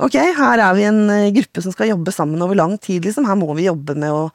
ok, 0.06 0.16
her 0.38 0.62
er 0.64 0.78
vi 0.78 0.86
en 0.88 1.02
eh, 1.12 1.28
gruppe 1.36 1.64
som 1.64 1.74
skal 1.74 1.90
jobbe 1.90 2.14
sammen 2.16 2.40
over 2.44 2.56
lang 2.56 2.78
tid. 2.80 3.04
liksom. 3.04 3.28
Her 3.28 3.36
må 3.36 3.50
vi 3.58 3.66
jobbe 3.68 3.98
med 4.00 4.08
å 4.08 4.30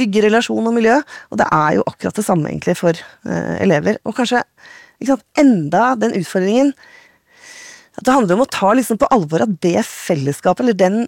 bygge 0.00 0.24
relasjon 0.30 0.70
og 0.70 0.78
miljø. 0.78 0.96
Og 1.28 1.42
det 1.42 1.50
er 1.52 1.76
jo 1.76 1.84
akkurat 1.92 2.22
det 2.22 2.24
samme 2.24 2.48
egentlig 2.48 2.78
for 2.80 2.96
uh, 3.28 3.54
elever. 3.60 4.00
Og 4.08 4.16
kanskje 4.16 4.40
ikke 4.96 5.12
sant, 5.12 5.28
enda 5.44 5.92
den 6.00 6.16
utfordringen 6.16 6.72
at 7.98 8.06
det 8.06 8.16
handler 8.16 8.38
om 8.38 8.46
å 8.46 8.48
ta 8.48 8.72
liksom 8.76 8.96
på 9.00 9.08
alvor 9.12 9.44
at 9.44 9.54
det 9.60 9.82
fellesskapet, 9.84 10.64
eller 10.64 10.78
den, 10.78 11.02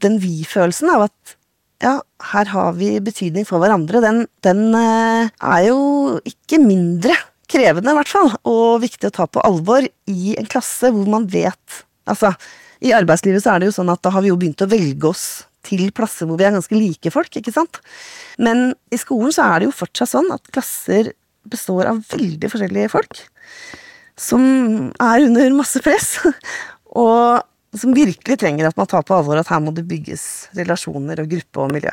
den 0.00 0.20
vi-følelsen 0.22 0.88
av 0.94 1.10
at 1.10 1.36
ja, 1.82 1.98
her 2.32 2.50
har 2.52 2.74
vi 2.78 2.94
betydning 3.02 3.46
for 3.48 3.62
hverandre, 3.62 4.02
den, 4.04 4.24
den 4.46 4.64
eh, 4.78 5.28
er 5.28 5.62
jo 5.66 5.78
ikke 6.28 6.60
mindre 6.62 7.16
krevende, 7.52 7.92
i 7.92 7.98
hvert 7.98 8.12
fall, 8.12 8.30
og 8.48 8.82
viktig 8.84 9.10
å 9.10 9.14
ta 9.14 9.26
på 9.28 9.42
alvor 9.44 9.84
i 10.08 10.34
en 10.38 10.48
klasse 10.50 10.92
hvor 10.92 11.08
man 11.10 11.28
vet 11.30 11.82
Altså, 12.10 12.32
i 12.82 12.90
arbeidslivet 12.90 13.44
så 13.44 13.52
er 13.52 13.60
det 13.62 13.68
jo 13.68 13.74
sånn 13.76 13.92
at 13.92 14.00
da 14.02 14.10
har 14.10 14.24
vi 14.24 14.32
jo 14.32 14.36
begynt 14.40 14.64
å 14.64 14.66
velge 14.66 15.06
oss 15.06 15.26
til 15.62 15.84
plasser 15.94 16.26
hvor 16.26 16.40
vi 16.40 16.48
er 16.48 16.56
ganske 16.56 16.74
like 16.74 17.12
folk, 17.14 17.30
ikke 17.38 17.54
sant? 17.54 17.78
Men 18.42 18.72
i 18.90 18.98
skolen 18.98 19.30
så 19.30 19.44
er 19.46 19.62
det 19.62 19.68
jo 19.68 19.76
fortsatt 19.76 20.10
sånn 20.10 20.32
at 20.34 20.50
klasser 20.50 21.12
består 21.46 21.86
av 21.92 22.02
veldig 22.10 22.50
forskjellige 22.50 22.90
folk. 22.90 23.22
Som 24.18 24.42
er 24.98 25.28
under 25.28 25.54
masse 25.54 25.78
press. 25.86 26.16
Og 27.02 27.38
som 27.78 27.94
virkelig 27.96 28.38
trenger 28.40 28.68
at 28.68 28.76
man 28.76 28.88
tar 28.88 29.04
på 29.06 29.16
alvor 29.16 29.40
at 29.40 29.50
her 29.52 29.60
må 29.64 29.72
det 29.74 29.86
bygges 29.88 30.48
relasjoner 30.58 31.22
og 31.22 31.30
gruppe 31.30 31.62
og 31.62 31.72
miljø. 31.72 31.92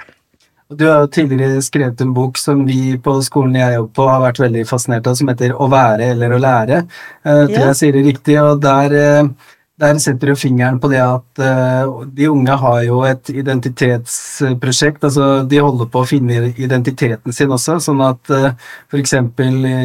Du 0.69 0.83
har 0.86 1.00
jo 1.01 1.09
tidligere 1.09 1.62
skrevet 1.65 2.01
en 2.03 2.12
bok 2.13 2.38
som 2.38 2.59
vi 2.67 2.93
på 3.01 3.15
skolen 3.25 3.55
jeg 3.57 3.74
jobber 3.74 3.93
på 3.98 4.09
har 4.12 4.19
vært 4.21 4.41
veldig 4.43 4.65
fascinert 4.69 5.07
av, 5.09 5.15
som 5.17 5.31
heter 5.31 5.55
Å 5.57 5.69
være 5.71 6.12
eller 6.13 6.36
å 6.36 6.41
lære. 6.43 6.83
Uh, 7.25 7.48
til 7.48 7.55
ja. 7.55 7.69
jeg 7.71 7.79
sier 7.79 7.98
det 7.98 8.03
riktig, 8.05 8.36
og 8.38 8.62
der, 8.62 8.93
uh, 8.93 9.55
der 9.81 10.01
setter 10.03 10.29
du 10.29 10.38
fingeren 10.38 10.77
på 10.83 10.91
det 10.91 11.00
at 11.01 11.41
uh, 11.41 12.03
de 12.05 12.29
unge 12.29 12.59
har 12.62 12.83
jo 12.86 13.00
et 13.07 13.33
identitetsprosjekt. 13.33 15.09
altså 15.09 15.31
De 15.50 15.57
holder 15.57 15.89
på 15.89 16.03
å 16.03 16.12
finne 16.12 16.51
identiteten 16.51 17.33
sin 17.33 17.57
også, 17.57 17.79
sånn 17.88 18.05
at 18.05 18.36
uh, 18.36 18.51
f.eks. 18.93 19.17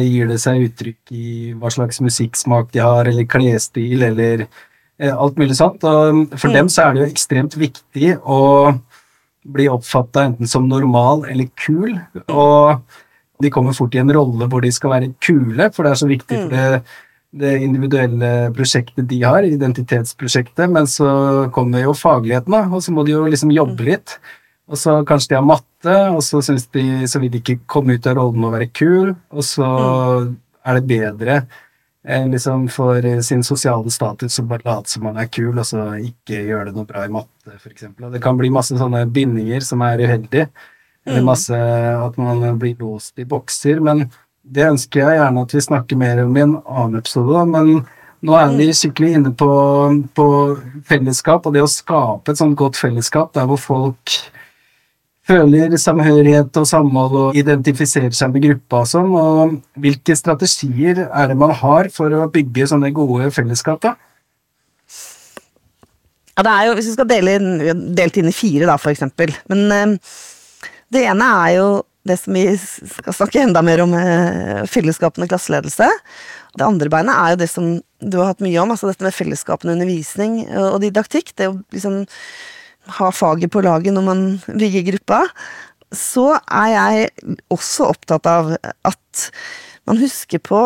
gir 0.05 0.29
det 0.29 0.39
seg 0.45 0.67
uttrykk 0.67 1.17
i 1.17 1.57
hva 1.57 1.73
slags 1.73 1.97
musikksmak 2.05 2.69
de 2.77 2.85
har, 2.85 3.09
eller 3.09 3.25
klesstil, 3.25 4.05
eller 4.05 4.45
Eh, 4.45 4.74
alt 5.03 5.39
mulig 5.39 5.57
sånt. 5.57 5.83
Og 5.83 6.35
for 6.37 6.51
mm. 6.51 6.55
dem 6.55 6.69
så 6.71 6.85
er 6.85 6.93
det 6.93 7.01
jo 7.03 7.09
ekstremt 7.09 7.57
viktig 7.59 8.13
å 8.23 8.41
bli 9.55 9.67
oppfatta 9.69 10.25
enten 10.29 10.49
som 10.49 10.69
normal 10.69 11.25
eller 11.29 11.49
kul. 11.59 11.93
Og 12.31 12.79
de 13.43 13.51
kommer 13.53 13.75
fort 13.77 13.95
i 13.95 14.01
en 14.01 14.13
rolle 14.15 14.47
hvor 14.49 14.63
de 14.63 14.71
skal 14.73 14.95
være 14.95 15.11
kule, 15.23 15.69
for 15.75 15.85
det 15.85 15.91
er 15.91 15.99
så 16.01 16.09
viktig 16.09 16.37
for 16.37 16.47
mm. 16.47 16.55
det, 16.55 17.01
det 17.43 17.51
individuelle 17.65 18.31
prosjektet 18.55 19.09
de 19.11 19.19
har, 19.25 19.43
identitetsprosjektet. 19.43 20.71
Men 20.71 20.89
så 20.89 21.09
kommer 21.55 21.83
jo 21.83 21.97
fagligheten, 21.97 22.55
da, 22.55 22.65
og 22.71 22.83
så 22.85 22.95
må 22.95 23.05
de 23.05 23.15
jo 23.17 23.25
liksom 23.27 23.53
jobbe 23.53 23.77
mm. 23.81 23.87
litt. 23.91 24.17
Og 24.65 24.79
så 24.81 24.95
kanskje 25.05 25.35
de 25.35 25.37
har 25.37 25.45
matte, 25.45 25.97
og 26.09 26.23
så 26.25 26.41
syns 26.41 26.65
de 26.73 27.05
så 27.11 27.19
vil 27.21 27.35
de 27.35 27.43
ikke 27.43 27.59
komme 27.69 27.99
ut 27.99 28.07
av 28.09 28.17
rollen 28.17 28.47
og 28.47 28.55
være 28.55 28.71
kul, 28.73 29.11
og 29.13 29.45
så 29.45 29.67
er 30.65 30.79
det 30.79 30.87
bedre 30.89 31.43
Eh, 31.43 31.64
liksom 32.05 32.67
for 32.69 33.05
eh, 33.05 33.19
sin 33.19 33.43
sosiale 33.43 33.91
status 33.91 34.39
og 34.39 34.49
bare 34.51 34.65
late 34.65 34.91
som 34.91 35.03
man 35.07 35.17
er 35.17 35.29
kul, 35.31 35.57
og 35.57 35.65
så 35.65 35.87
ikke 35.97 36.43
gjøre 36.49 36.69
det 36.69 36.75
noe 36.77 36.85
bra 36.85 37.05
i 37.05 37.11
matte, 37.11 37.55
f.eks. 37.57 37.87
Det 38.13 38.21
kan 38.21 38.37
bli 38.37 38.51
masse 38.53 38.77
sånne 38.77 39.05
bindinger 39.09 39.65
som 39.65 39.81
er 39.85 40.03
uheldige, 40.05 40.49
eller 41.05 41.23
mm. 41.23 41.25
masse 41.25 41.57
at 41.57 42.21
man 42.21 42.59
blir 42.61 42.77
låst 42.81 43.17
i 43.21 43.25
bokser. 43.25 43.81
Men 43.81 44.05
det 44.45 44.69
ønsker 44.69 45.01
jeg 45.01 45.19
gjerne 45.19 45.45
at 45.45 45.57
vi 45.57 45.65
snakker 45.65 45.99
mer 45.99 46.23
om 46.25 46.37
i 46.37 46.45
en 46.45 46.57
annen 46.61 47.01
episode, 47.01 47.45
men 47.49 47.73
nå 48.25 48.37
er 48.37 48.53
vi 48.53 48.69
mm. 48.69 48.77
skikkelig 48.77 49.11
inne 49.17 49.33
på, 49.37 49.51
på 50.17 50.27
fellesskap, 50.85 51.45
og 51.45 51.57
det 51.57 51.65
å 51.65 51.71
skape 51.71 52.33
et 52.33 52.41
sånt 52.41 52.57
godt 52.59 52.77
fellesskap 52.77 53.33
der 53.37 53.49
hvor 53.49 53.61
folk 53.61 54.17
føler 55.25 55.73
samhørighet 55.81 56.57
og 56.59 56.67
samhold 56.69 57.17
og 57.19 57.37
identifiserer 57.39 58.13
seg 58.15 58.33
med 58.33 58.45
gruppa 58.45 58.83
og 58.83 58.89
sånn. 58.89 59.15
Og 59.17 59.55
hvilke 59.81 60.17
strategier 60.17 61.05
er 61.07 61.31
det 61.31 61.39
man 61.39 61.55
har 61.63 61.89
for 61.93 62.13
å 62.13 62.27
bygge 62.31 62.69
sånne 62.71 62.93
gode 62.95 63.31
fellesskap, 63.35 63.81
da? 63.85 63.95
Ja, 66.35 66.43
det 66.43 66.51
er 66.51 66.63
jo, 66.67 66.71
Hvis 66.75 66.87
vi 66.91 66.95
skal 66.97 67.09
dele 67.09 67.35
inn, 67.39 67.83
delt 67.95 68.17
inn 68.19 68.29
i 68.29 68.35
fire, 68.35 68.67
da, 68.67 68.77
for 68.81 68.91
eksempel. 68.91 69.31
Men 69.51 69.67
eh, 69.71 70.15
det 70.91 71.05
ene 71.07 71.27
er 71.47 71.51
jo 71.57 71.67
det 72.05 72.19
som 72.21 72.35
vi 72.37 72.43
skal 72.59 73.15
snakke 73.17 73.41
enda 73.41 73.63
mer 73.65 73.81
om, 73.81 73.95
eh, 73.97 74.65
fellesskapende 74.69 75.29
klasseledelse. 75.31 75.87
Det 76.55 76.65
andre 76.65 76.91
beinet 76.91 77.15
er 77.15 77.33
jo 77.33 77.39
det 77.39 77.47
som 77.49 77.71
du 78.03 78.19
har 78.19 78.33
hatt 78.33 78.43
mye 78.43 78.59
om, 78.61 78.73
altså 78.75 78.91
dette 78.91 79.07
med 79.07 79.15
fellesskapende 79.15 79.73
undervisning 79.73 80.43
og 80.59 80.83
didaktikk. 80.83 81.33
Det 81.39 81.49
å 81.49 81.55
liksom 81.73 82.03
ha 82.97 83.11
faget 83.13 83.51
på 83.53 83.63
laget 83.65 83.95
når 83.95 84.05
man 84.05 84.25
bygger 84.47 84.85
gruppa, 84.91 85.21
så 85.95 86.33
er 86.51 86.71
jeg 86.73 87.35
også 87.53 87.91
opptatt 87.93 88.27
av 88.29 88.55
at 88.61 89.27
man 89.85 90.01
husker 90.01 90.41
på 90.43 90.65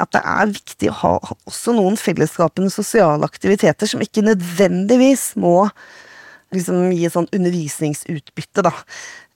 at 0.00 0.12
det 0.14 0.22
er 0.24 0.52
viktig 0.54 0.88
å 0.88 0.98
ha 1.02 1.10
også 1.20 1.74
noen 1.76 1.98
fellesskapende 2.00 2.72
sosiale 2.72 3.28
aktiviteter 3.28 3.88
som 3.88 4.02
ikke 4.02 4.24
nødvendigvis 4.24 5.32
må 5.40 5.68
liksom 6.52 6.90
gi 6.92 7.08
sånn 7.12 7.28
undervisningsutbytte, 7.32 8.64
da. 8.64 8.72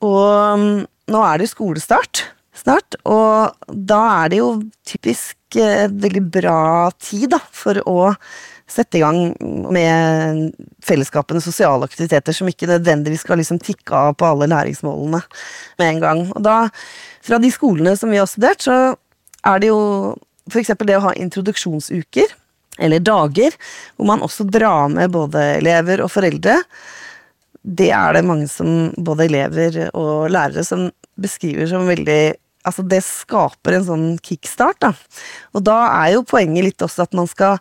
Og 0.05 0.61
mm, 0.61 0.81
nå 1.13 1.23
er 1.29 1.41
det 1.41 1.51
skolestart 1.53 2.27
snart, 2.57 2.97
og 3.05 3.57
da 3.69 4.01
er 4.25 4.33
det 4.33 4.41
jo 4.41 4.51
typisk 4.89 5.59
eh, 5.61 5.87
veldig 5.93 6.25
bra 6.39 6.61
tid 6.97 7.31
da, 7.37 7.41
for 7.53 7.81
å 7.85 7.99
sette 8.67 8.99
i 8.99 9.03
gang 9.03 9.31
med 9.73 10.51
fellesskapene 10.85 11.41
sosiale 11.43 11.87
aktiviteter 11.87 12.35
som 12.35 12.49
ikke 12.51 12.69
nødvendigvis 12.71 13.23
skal 13.23 13.39
liksom 13.39 13.61
tikke 13.63 13.95
av 13.95 14.17
på 14.19 14.27
alle 14.27 14.49
læringsmålene 14.51 15.21
med 15.79 15.89
en 15.89 16.01
gang. 16.03 16.23
Og 16.35 16.43
da, 16.43 16.57
fra 17.25 17.39
de 17.43 17.51
skolene 17.55 17.95
som 17.99 18.11
vi 18.11 18.19
har 18.19 18.27
studert, 18.31 18.67
så 18.67 18.97
er 19.47 19.63
det 19.63 19.71
jo 19.71 19.81
f.eks. 20.51 20.75
det 20.83 20.99
å 20.99 21.05
ha 21.09 21.15
introduksjonsuker, 21.19 22.35
eller 22.83 23.01
dager, 23.01 23.55
hvor 23.97 24.11
man 24.11 24.23
også 24.25 24.45
drar 24.53 24.91
med 24.93 25.15
både 25.15 25.43
elever 25.57 26.03
og 26.05 26.11
foreldre. 26.13 26.59
Det 27.67 27.89
er 27.95 28.19
det 28.19 28.27
mange 28.27 28.51
som, 28.51 28.91
både 28.99 29.31
elever 29.31 29.79
og 29.97 30.29
lærere, 30.31 30.65
som 30.67 30.91
beskriver 31.21 31.71
som 31.71 31.89
veldig 31.89 32.37
Altså, 32.67 32.83
det 32.83 32.99
skaper 33.07 33.77
en 33.77 33.85
sånn 33.87 34.07
kickstart, 34.27 34.81
da. 34.83 34.89
Og 35.55 35.63
da 35.63 35.77
er 36.01 36.17
jo 36.17 36.25
poenget 36.27 36.65
litt 36.67 36.83
også 36.83 37.05
at 37.05 37.13
man 37.15 37.29
skal 37.31 37.61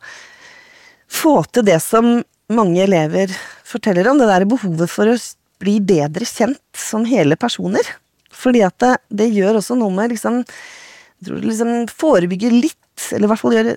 få 1.15 1.35
til 1.53 1.65
det 1.67 1.79
som 1.83 2.19
mange 2.53 2.83
elever 2.83 3.33
forteller 3.65 4.07
om, 4.11 4.19
det 4.19 4.29
der 4.29 4.47
behovet 4.49 4.91
for 4.91 5.09
å 5.09 5.17
bli 5.63 5.79
bedre 5.81 6.27
kjent 6.27 6.61
som 6.77 7.05
hele 7.09 7.37
personer. 7.39 7.87
Fordi 8.35 8.61
at 8.67 8.75
det, 8.83 8.95
det 9.23 9.31
gjør 9.33 9.61
også 9.61 9.77
noe 9.79 9.93
med 9.95 10.11
liksom 10.11 10.41
Jeg 10.43 11.29
tror 11.29 11.39
det 11.39 11.47
liksom 11.47 11.71
forebygger 11.87 12.51
litt, 12.51 13.05
eller 13.15 13.25
i 13.25 13.31
hvert 13.31 13.41
fall 13.41 13.55
gjør 13.55 13.69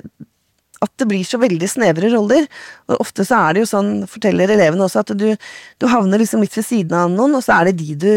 at 0.85 0.93
det 1.01 1.07
blir 1.11 1.27
så 1.27 1.39
veldig 1.43 1.69
snevre 1.71 2.11
roller. 2.13 2.47
Og 2.91 3.03
ofte 3.03 3.25
så 3.27 3.39
er 3.39 3.55
det 3.55 3.63
jo 3.63 3.71
sånn, 3.71 3.93
forteller 4.11 4.51
elevene 4.55 4.85
også, 4.87 5.05
at 5.05 5.15
du, 5.19 5.29
du 5.79 5.87
havner 5.91 6.23
liksom 6.23 6.43
litt 6.45 6.55
ved 6.59 6.67
siden 6.67 6.99
av 6.99 7.13
noen, 7.15 7.39
og 7.39 7.45
så 7.47 7.57
er 7.59 7.71
det 7.71 7.79
de 7.81 7.97
du 7.99 8.13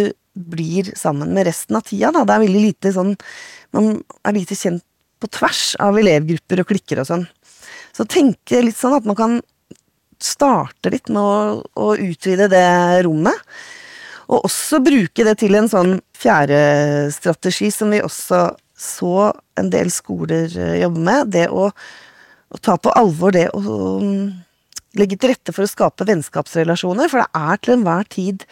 blir 0.51 0.91
sammen 0.97 1.33
med 1.35 1.47
resten 1.49 1.77
av 1.77 1.85
tida, 1.87 2.11
da. 2.15 2.23
Det 2.25 2.35
er 2.35 2.43
veldig 2.45 2.63
lite 2.63 2.93
sånn 2.95 3.15
Man 3.75 3.97
er 4.27 4.35
lite 4.35 4.55
kjent 4.55 4.83
på 5.21 5.29
tvers 5.31 5.75
av 5.79 5.97
elevgrupper 6.01 6.63
og 6.63 6.69
klikker 6.71 7.01
og 7.01 7.07
sånn. 7.07 7.25
Så 8.01 8.07
tenke 8.09 8.63
litt 8.65 8.79
sånn 8.79 8.95
at 8.97 9.05
man 9.05 9.17
kan 9.17 9.33
starte 10.21 10.89
litt 10.89 11.09
med 11.13 11.21
å, 11.21 11.61
å 11.61 11.93
utvide 12.01 12.47
det 12.49 12.65
rommet. 13.05 13.37
Og 14.31 14.47
også 14.47 14.79
bruke 14.81 15.25
det 15.27 15.35
til 15.37 15.53
en 15.59 15.69
sånn 15.69 15.99
fjerde 16.17 16.57
strategi 17.13 17.69
som 17.73 17.93
vi 17.93 18.01
også 18.01 18.47
så 18.81 19.15
en 19.59 19.69
del 19.69 19.91
skoler 19.93 20.49
eh, 20.57 20.79
jobbe 20.81 21.03
med. 21.05 21.33
Det 21.35 21.45
å, 21.53 21.67
å 21.69 22.61
ta 22.65 22.79
på 22.81 22.93
alvor 22.97 23.35
det 23.35 23.51
å 23.53 23.61
um, 24.01 24.31
legge 24.97 25.19
til 25.21 25.35
rette 25.35 25.53
for 25.53 25.67
å 25.67 25.69
skape 25.69 26.07
vennskapsrelasjoner. 26.09 27.11
For 27.11 27.21
det 27.21 27.43
er 27.51 27.61
til 27.61 27.75
enhver 27.75 28.09
tid 28.09 28.47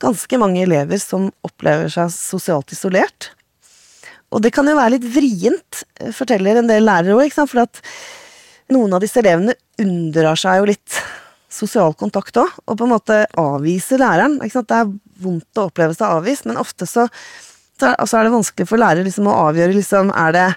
ganske 0.00 0.40
mange 0.40 0.62
elever 0.64 1.02
som 1.02 1.28
opplever 1.44 1.92
seg 1.92 2.08
sosialt 2.14 2.72
isolert. 2.72 3.34
Og 4.32 4.40
det 4.44 4.54
kan 4.56 4.68
jo 4.68 4.78
være 4.80 4.96
litt 4.96 5.10
vrient, 5.12 5.84
eh, 6.00 6.14
forteller 6.16 6.62
en 6.62 6.72
del 6.72 6.88
lærere 6.88 7.20
òg, 7.20 7.36
for 7.36 7.66
at 7.66 7.82
noen 8.74 8.94
av 8.96 9.02
disse 9.04 9.20
elevene 9.22 9.56
unndrar 9.80 10.38
seg 10.38 10.60
jo 10.60 10.68
litt 10.70 10.98
sosial 11.48 11.94
kontakt 11.96 12.36
òg, 12.40 12.50
og 12.68 12.76
på 12.76 12.86
en 12.86 12.92
måte 12.92 13.22
avviser 13.40 14.00
læreren. 14.02 14.36
Det 14.42 14.76
er 14.76 14.90
vondt 15.22 15.60
å 15.60 15.68
oppleve 15.70 15.96
seg 15.96 16.18
avvist, 16.18 16.44
men 16.48 16.60
ofte 16.60 16.86
så, 16.86 17.06
så 17.80 17.94
altså 17.94 18.18
er 18.18 18.28
det 18.28 18.34
vanskelig 18.36 18.68
for 18.68 18.80
lærere 18.80 19.06
liksom, 19.06 19.30
å 19.30 19.38
avgjøre 19.48 19.76
liksom, 19.78 20.12
er 20.12 20.36
det 20.36 20.48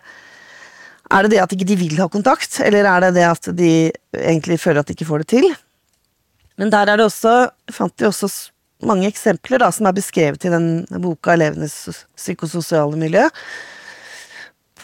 er 1.12 1.26
det 1.26 1.34
det 1.34 1.42
at 1.44 1.54
ikke 1.56 1.76
vil 1.76 1.98
ha 2.00 2.08
kontakt, 2.08 2.62
eller 2.64 2.88
er 2.88 3.04
det 3.04 3.16
det 3.18 3.28
at 3.28 3.50
de 3.58 3.72
egentlig 4.16 4.62
føler 4.64 4.80
at 4.80 4.88
de 4.88 4.96
ikke 4.96 5.10
får 5.10 5.24
det 5.24 5.32
til? 5.34 5.48
Men 6.60 6.72
der 6.72 6.88
er 6.88 7.00
det 7.00 7.08
også, 7.10 7.34
fant 7.74 7.96
vi 8.00 8.08
også 8.08 8.30
mange 8.88 9.10
eksempler 9.10 9.62
da, 9.62 9.70
som 9.76 9.90
er 9.90 9.98
beskrevet 9.98 10.46
i 10.46 10.54
den 10.54 10.86
boka 11.04 11.34
'Elevenes 11.34 11.74
sos- 11.86 12.06
psykososiale 12.16 12.98
miljø', 12.98 13.28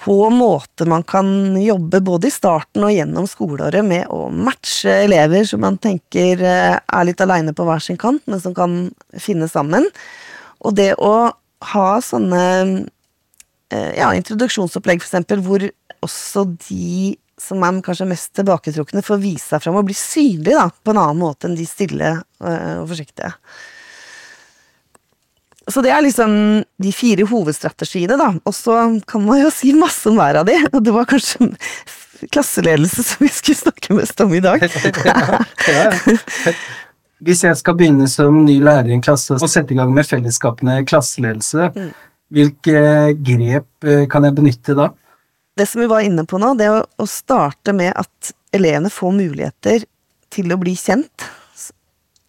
på 0.07 0.29
måter 0.31 0.87
man 0.87 1.03
kan 1.03 1.27
jobbe 1.59 1.99
både 1.99 2.29
i 2.29 2.31
starten 2.31 2.85
og 2.87 2.93
gjennom 2.95 3.25
skoleåret 3.27 3.83
med 3.83 4.07
å 4.07 4.29
matche 4.31 4.93
elever 5.03 5.43
som 5.49 5.59
man 5.65 5.75
tenker 5.83 6.39
eh, 6.39 6.77
er 6.79 7.07
litt 7.09 7.19
aleine 7.23 7.51
på 7.55 7.65
hver 7.67 7.83
sin 7.83 7.99
kant, 7.99 8.23
men 8.23 8.39
som 8.39 8.55
kan 8.55 8.77
finne 9.19 9.49
sammen. 9.51 9.89
Og 10.63 10.77
det 10.79 10.93
å 10.95 11.11
ha 11.73 11.89
sånne 11.99 12.43
eh, 13.67 13.91
ja, 13.99 14.13
introduksjonsopplegg, 14.15 15.03
eksempel, 15.03 15.43
hvor 15.43 15.67
også 15.99 16.45
de 16.69 17.17
som 17.37 17.67
er 17.67 17.83
kanskje 17.83 18.07
mest 18.07 18.31
tilbaketrukne, 18.39 19.03
får 19.03 19.19
vise 19.21 19.51
seg 19.51 19.65
fram 19.65 19.81
og 19.81 19.89
bli 19.89 19.97
synlige 19.97 20.69
på 20.87 20.95
en 20.95 21.01
annen 21.03 21.19
måte 21.19 21.49
enn 21.49 21.59
de 21.59 21.67
stille 21.67 22.15
eh, 22.15 22.77
og 22.79 22.87
forsiktige. 22.93 23.35
Så 25.67 25.81
det 25.83 25.91
er 25.91 26.01
liksom 26.05 26.31
de 26.79 26.91
fire 26.95 27.25
hovedstrategiene, 27.27 28.15
da. 28.19 28.29
Og 28.47 28.53
så 28.55 28.77
kan 29.09 29.25
man 29.25 29.41
jo 29.41 29.49
si 29.51 29.73
masse 29.75 30.07
om 30.07 30.15
hver 30.19 30.39
av 30.41 30.45
de. 30.47 30.55
Og 30.71 30.79
det 30.85 30.93
var 30.95 31.07
kanskje 31.09 31.49
klasseledelse 32.33 33.03
som 33.05 33.25
vi 33.25 33.29
skulle 33.33 33.59
snakke 33.59 33.93
mest 33.97 34.21
om 34.23 34.31
i 34.33 34.39
dag. 34.41 34.63
Hvis 37.25 37.41
jeg 37.43 37.57
skal 37.57 37.75
begynne 37.77 38.05
som 38.11 38.43
ny 38.45 38.59
lærer 38.61 38.91
i 38.91 38.95
en 38.95 39.01
klasse 39.03 39.33
og 39.37 39.49
sette 39.49 39.73
i 39.73 39.77
gang 39.79 39.89
med 39.93 40.05
fellesskapene 40.05 40.79
klasseledelse, 40.87 41.71
Mm. 41.75 41.91
hvilke 42.29 42.81
grep 43.25 43.87
eh, 43.87 44.05
kan 44.11 44.23
jeg 44.27 44.35
benytte 44.37 44.75
da? 44.77 44.89
det 45.57 45.65
som 45.65 45.81
vi 45.81 45.87
var 45.89 46.03
inne 46.05 46.21
på 46.29 46.37
nå, 46.37 46.51
det 46.59 46.67
å 46.69 47.05
starte 47.09 47.73
med 47.73 47.89
at 47.97 48.31
elevene 48.53 48.91
får 48.93 49.11
muligheter 49.15 49.85
til 50.29 50.51
å 50.53 50.57
bli 50.61 50.75
kjent. 50.77 51.25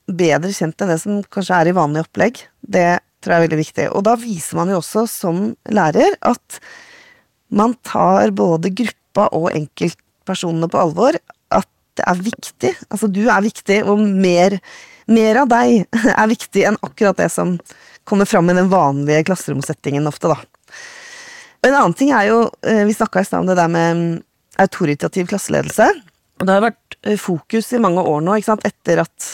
Bedre 0.09 0.49
kjent 0.57 0.81
enn 0.81 0.89
det 0.89 0.97
som 1.03 1.19
kanskje 1.29 1.59
er 1.61 1.69
i 1.69 1.75
vanlig 1.77 2.07
opplegg. 2.07 2.41
Det 2.65 2.87
tror 3.29 3.37
jeg 3.37 3.43
er 3.43 3.47
veldig 3.47 3.61
viktig. 3.61 3.89
Og 3.93 4.05
da 4.09 4.17
viser 4.17 4.57
man 4.57 4.71
jo 4.73 4.81
også 4.81 5.05
som 5.11 5.41
lærer 5.69 6.17
at 6.25 6.61
man 7.53 7.75
tar 7.85 8.33
både 8.37 8.73
gruppa 8.73 9.29
og 9.37 9.51
enkeltpersonene 9.53 10.69
på 10.73 10.81
alvor. 10.81 11.19
At 11.53 11.69
det 11.99 12.07
er 12.09 12.23
viktig. 12.25 12.73
Altså 12.89 13.11
du 13.13 13.27
er 13.27 13.45
viktig, 13.45 13.83
og 13.85 14.01
mer, 14.01 14.57
mer 15.11 15.43
av 15.43 15.51
deg 15.53 15.85
er 16.15 16.31
viktig 16.31 16.65
enn 16.71 16.81
akkurat 16.81 17.21
det 17.21 17.29
som 17.35 17.59
kommer 18.09 18.29
fram 18.29 18.49
i 18.49 18.57
den 18.57 18.71
vanlige 18.73 19.27
klasseromsettingen 19.29 20.09
ofte, 20.09 20.33
da. 20.33 20.39
En 21.67 21.75
annen 21.75 21.97
ting 21.99 22.15
er 22.15 22.31
jo, 22.31 22.39
eh, 22.65 22.87
vi 22.89 22.95
snakka 22.97 23.21
i 23.21 23.27
stad 23.27 23.43
om 23.43 23.51
det 23.51 23.59
der 23.59 23.69
med 23.69 23.99
mm, 23.99 24.13
autoritativ 24.63 25.27
klasseledelse. 25.29 25.91
Og 26.39 26.47
det 26.47 26.55
har 26.55 26.65
vært 26.65 26.97
eh, 27.03 27.19
fokus 27.21 27.69
i 27.75 27.83
mange 27.83 28.01
år 28.01 28.23
nå, 28.25 28.39
ikke 28.39 28.53
sant, 28.55 28.65
etter 28.65 29.03
at 29.03 29.29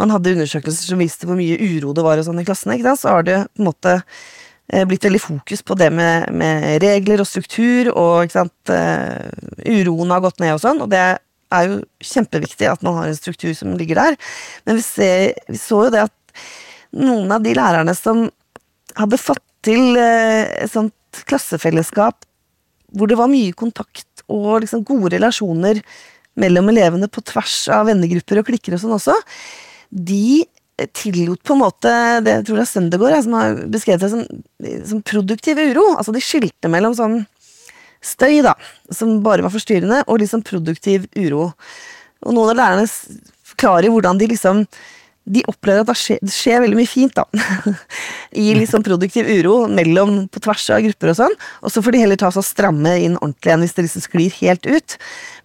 man 0.00 0.12
hadde 0.12 0.34
undersøkelser 0.36 0.90
som 0.90 1.00
viste 1.00 1.28
hvor 1.28 1.38
mye 1.38 1.56
uro 1.56 1.94
det 1.96 2.04
var 2.04 2.20
og 2.20 2.26
sånn 2.26 2.42
i 2.42 2.46
klassene, 2.46 2.78
så 2.96 3.16
har 3.16 3.26
det 3.26 3.38
på 3.56 3.62
en 3.62 3.68
måte 3.70 3.94
eh, 3.96 4.84
blitt 4.88 5.06
veldig 5.06 5.22
fokus 5.22 5.64
på 5.66 5.76
det 5.80 5.90
med, 5.94 6.28
med 6.36 6.82
regler 6.84 7.22
og 7.22 7.28
struktur, 7.28 7.92
og 7.94 8.36
eh, 8.36 9.30
uroen 9.64 10.12
har 10.12 10.24
gått 10.24 10.42
ned 10.42 10.56
og 10.56 10.62
sånn, 10.64 10.82
og 10.84 10.92
det 10.92 11.02
er 11.06 11.68
jo 11.70 11.80
kjempeviktig 12.02 12.68
at 12.68 12.82
man 12.84 13.00
har 13.00 13.10
en 13.10 13.18
struktur 13.18 13.54
som 13.56 13.76
ligger 13.78 14.00
der. 14.00 14.16
Men 14.66 14.80
vi, 14.80 14.84
ser, 14.84 15.36
vi 15.48 15.60
så 15.60 15.86
jo 15.86 15.92
det 15.94 16.06
at 16.08 16.46
noen 16.96 17.32
av 17.32 17.44
de 17.44 17.54
lærerne 17.56 17.94
som 17.96 18.26
hadde 18.96 19.20
fått 19.20 19.44
til 19.66 19.96
eh, 20.00 20.44
et 20.64 20.72
sånt 20.72 21.24
klassefellesskap 21.26 22.26
hvor 22.96 23.08
det 23.10 23.18
var 23.18 23.30
mye 23.30 23.54
kontakt 23.56 24.22
og 24.32 24.62
liksom 24.62 24.84
gode 24.86 25.14
relasjoner 25.16 25.80
mellom 26.40 26.68
elevene 26.70 27.08
på 27.10 27.22
tvers 27.24 27.56
av 27.72 27.88
vennegrupper 27.88 28.40
og 28.40 28.50
klikker 28.50 28.76
og 28.76 28.82
sånn 28.82 28.96
også, 28.98 29.14
de 29.90 30.44
tillot 30.92 31.40
på 31.46 31.54
en 31.54 31.62
måte 31.62 31.92
det 32.24 32.34
jeg 32.34 32.46
tror 32.48 32.60
er 32.60 32.68
Søndegård 32.68 33.14
jeg, 33.14 33.24
som 33.24 33.36
har 33.38 33.60
beskrevet 33.72 34.02
det 34.04 34.10
som, 34.12 34.24
som 34.90 35.04
produktiv 35.06 35.60
uro. 35.62 35.86
Altså 35.96 36.12
de 36.12 36.22
skilte 36.24 36.70
mellom 36.72 36.96
sånn 36.96 37.22
støy, 38.04 38.42
da, 38.44 38.52
som 38.92 39.20
bare 39.24 39.44
var 39.46 39.54
forstyrrende, 39.54 40.02
og 40.06 40.20
liksom 40.20 40.44
produktiv 40.46 41.08
uro. 41.16 41.48
Og 42.26 42.36
noen 42.36 42.52
av 42.52 42.60
lærerne 42.60 42.90
forklarer 43.52 43.92
hvordan 43.92 44.20
de 44.20 44.28
liksom 44.30 44.66
de 45.26 45.42
opplever 45.50 45.82
at 45.82 45.88
det 45.90 45.96
skjer, 45.98 46.18
det 46.22 46.32
skjer 46.32 46.60
veldig 46.62 46.78
mye 46.78 46.88
fint, 46.88 47.16
da. 47.16 47.24
I 48.42 48.52
liksom 48.54 48.84
produktiv 48.86 49.26
uro 49.26 49.56
mellom 49.70 50.20
på 50.30 50.42
tvers 50.44 50.68
av 50.74 50.84
grupper 50.84 51.10
og 51.12 51.18
sånn. 51.18 51.34
Og 51.66 51.72
så 51.74 51.82
får 51.82 51.96
de 51.96 52.02
heller 52.04 52.20
ta 52.20 52.30
seg 52.30 52.44
og 52.44 52.46
stramme 52.46 52.92
inn 53.02 53.16
ordentlig 53.18 53.50
igjen 53.50 53.64
hvis 53.64 53.74
det 53.76 53.86
liksom 53.88 54.04
sklir 54.04 54.36
helt 54.38 54.68
ut. 54.70 54.96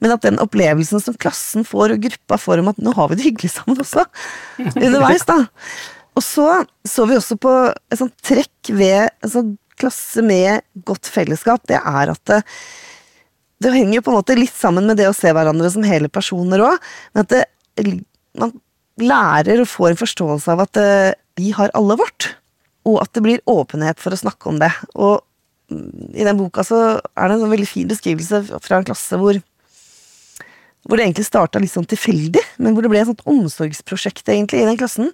Men 0.03 0.13
at 0.13 0.27
den 0.27 0.37
opplevelsen 0.43 1.01
som 1.01 1.17
klassen 1.17 1.65
får 1.67 1.95
og 1.95 2.05
gruppa 2.05 2.37
får 2.41 2.61
om 2.61 2.69
at 2.73 2.83
nå 2.83 2.93
har 2.97 3.09
vi 3.09 3.17
det 3.17 3.27
hyggelig 3.31 3.55
sammen 3.55 3.81
også, 3.81 4.05
underveis, 4.85 5.25
da. 5.29 5.41
Og 6.19 6.25
så 6.25 6.47
så 6.85 7.07
vi 7.09 7.17
også 7.17 7.39
på 7.41 7.57
et 7.71 7.99
sånt 7.99 8.17
trekk 8.25 8.73
ved 8.75 9.09
en 9.23 9.33
sånn 9.33 9.53
klasse 9.81 10.21
med 10.21 10.61
godt 10.85 11.09
fellesskap. 11.09 11.65
Det 11.69 11.79
er 11.79 12.11
at 12.13 12.21
det, 12.29 12.41
det 13.63 13.73
henger 13.73 13.97
jo 13.97 14.05
på 14.05 14.13
en 14.13 14.19
måte 14.19 14.37
litt 14.37 14.53
sammen 14.53 14.85
med 14.89 15.01
det 15.01 15.09
å 15.09 15.15
se 15.15 15.31
hverandre 15.33 15.71
som 15.73 15.85
hele 15.87 16.11
personer 16.11 16.61
òg, 16.69 16.91
men 17.15 17.25
at 17.25 17.33
det, 17.33 17.95
man 18.37 18.53
lærer 18.99 19.61
og 19.63 19.69
får 19.69 19.91
en 19.91 20.01
forståelse 20.01 20.53
av 20.53 20.63
at 20.65 20.79
eh, 20.81 21.13
vi 21.39 21.53
har 21.55 21.73
alle 21.77 21.97
vårt, 21.99 22.33
og 22.89 23.01
at 23.03 23.13
det 23.15 23.23
blir 23.25 23.43
åpenhet 23.49 24.01
for 24.01 24.13
å 24.13 24.19
snakke 24.19 24.49
om 24.51 24.59
det. 24.61 24.71
Og 24.95 25.21
mm, 25.71 26.11
i 26.17 26.27
den 26.27 26.39
boka 26.39 26.65
så 26.67 26.81
er 26.97 27.29
det 27.29 27.37
en 27.37 27.45
sånn 27.45 27.53
veldig 27.53 27.69
fin 27.69 27.89
beskrivelse 27.89 28.43
fra 28.59 28.81
en 28.81 28.87
klasse 28.89 29.21
hvor 29.21 29.39
hvor 30.81 30.97
det 30.97 31.05
egentlig 31.05 31.27
starta 31.27 31.59
litt 31.61 31.69
sånn 31.69 31.85
tilfeldig, 31.85 32.41
men 32.57 32.73
hvor 32.73 32.81
det 32.81 32.89
ble 32.89 33.03
et 33.03 33.09
sånt 33.11 33.21
omsorgsprosjekt 33.29 34.25
egentlig 34.33 34.63
i 34.63 34.65
den 34.65 34.79
klassen. 34.79 35.11